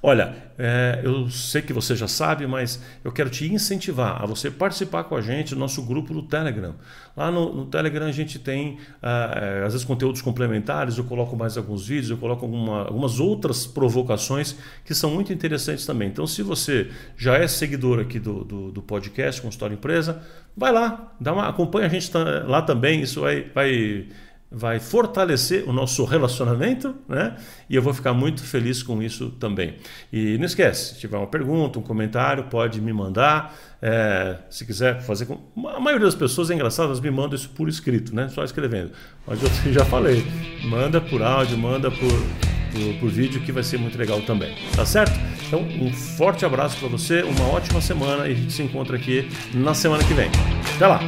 Olha, 0.08 0.36
é, 0.56 1.00
eu 1.02 1.28
sei 1.28 1.60
que 1.60 1.72
você 1.72 1.96
já 1.96 2.06
sabe, 2.06 2.46
mas 2.46 2.80
eu 3.02 3.10
quero 3.10 3.28
te 3.28 3.52
incentivar 3.52 4.22
a 4.22 4.24
você 4.24 4.48
participar 4.52 5.02
com 5.02 5.16
a 5.16 5.20
gente 5.20 5.52
do 5.52 5.58
nosso 5.58 5.82
grupo 5.82 6.14
do 6.14 6.22
Telegram. 6.22 6.76
Lá 7.16 7.28
no, 7.28 7.52
no 7.52 7.66
Telegram 7.66 8.06
a 8.06 8.12
gente 8.12 8.38
tem, 8.38 8.78
ah, 9.02 9.32
é, 9.34 9.64
às 9.64 9.72
vezes, 9.72 9.84
conteúdos 9.84 10.22
complementares, 10.22 10.96
eu 10.96 11.02
coloco 11.02 11.34
mais 11.34 11.56
alguns 11.56 11.88
vídeos, 11.88 12.10
eu 12.10 12.18
coloco 12.18 12.44
alguma, 12.44 12.84
algumas 12.84 13.18
outras 13.18 13.66
provocações 13.66 14.54
que 14.84 14.94
são 14.94 15.10
muito 15.10 15.32
interessantes 15.32 15.84
também. 15.84 16.06
Então, 16.06 16.24
se 16.24 16.40
você 16.40 16.88
já 17.16 17.36
é 17.36 17.48
seguidor 17.48 17.98
aqui 17.98 18.20
do, 18.20 18.44
do, 18.44 18.70
do 18.70 18.82
podcast 18.82 19.42
Consultório 19.42 19.74
Empresa, 19.74 20.22
vai 20.56 20.70
lá, 20.70 21.16
dá 21.20 21.32
uma, 21.32 21.48
acompanha 21.48 21.86
a 21.86 21.90
gente 21.90 22.12
lá 22.46 22.62
também, 22.62 23.00
isso 23.00 23.22
vai, 23.22 23.50
vai 23.52 24.06
vai 24.50 24.78
fortalecer 24.78 25.68
o 25.68 25.72
nosso 25.72 26.04
relacionamento, 26.04 26.94
né? 27.08 27.36
E 27.68 27.74
eu 27.74 27.82
vou 27.82 27.92
ficar 27.92 28.14
muito 28.14 28.42
feliz 28.42 28.82
com 28.82 29.02
isso 29.02 29.30
também. 29.40 29.74
E 30.12 30.38
não 30.38 30.46
esquece, 30.46 30.94
se 30.94 31.00
tiver 31.00 31.16
uma 31.16 31.26
pergunta, 31.26 31.78
um 31.78 31.82
comentário, 31.82 32.44
pode 32.44 32.80
me 32.80 32.92
mandar. 32.92 33.56
É, 33.82 34.38
se 34.48 34.64
quiser 34.64 35.02
fazer 35.02 35.26
com. 35.26 35.38
A 35.68 35.80
maioria 35.80 36.06
das 36.06 36.14
pessoas 36.14 36.50
é 36.50 36.54
engraçado, 36.54 36.86
elas 36.86 37.00
me 37.00 37.10
mandam 37.10 37.34
isso 37.34 37.50
por 37.50 37.68
escrito, 37.68 38.14
né? 38.14 38.28
Só 38.28 38.44
escrevendo. 38.44 38.92
Mas 39.26 39.42
eu 39.42 39.48
já 39.72 39.84
falei, 39.84 40.24
manda 40.64 41.00
por 41.00 41.22
áudio, 41.22 41.58
manda 41.58 41.90
por, 41.90 41.98
por, 41.98 43.00
por 43.00 43.10
vídeo, 43.10 43.40
que 43.42 43.50
vai 43.50 43.64
ser 43.64 43.78
muito 43.78 43.98
legal 43.98 44.22
também. 44.22 44.54
Tá 44.74 44.86
certo? 44.86 45.12
Então, 45.46 45.60
um 45.60 45.92
forte 45.92 46.44
abraço 46.44 46.78
para 46.78 46.88
você, 46.88 47.22
uma 47.22 47.48
ótima 47.48 47.80
semana 47.80 48.28
e 48.28 48.32
a 48.32 48.34
gente 48.34 48.52
se 48.52 48.62
encontra 48.62 48.96
aqui 48.96 49.28
na 49.54 49.74
semana 49.74 50.02
que 50.04 50.14
vem. 50.14 50.30
Até 50.76 50.86
lá! 50.86 51.00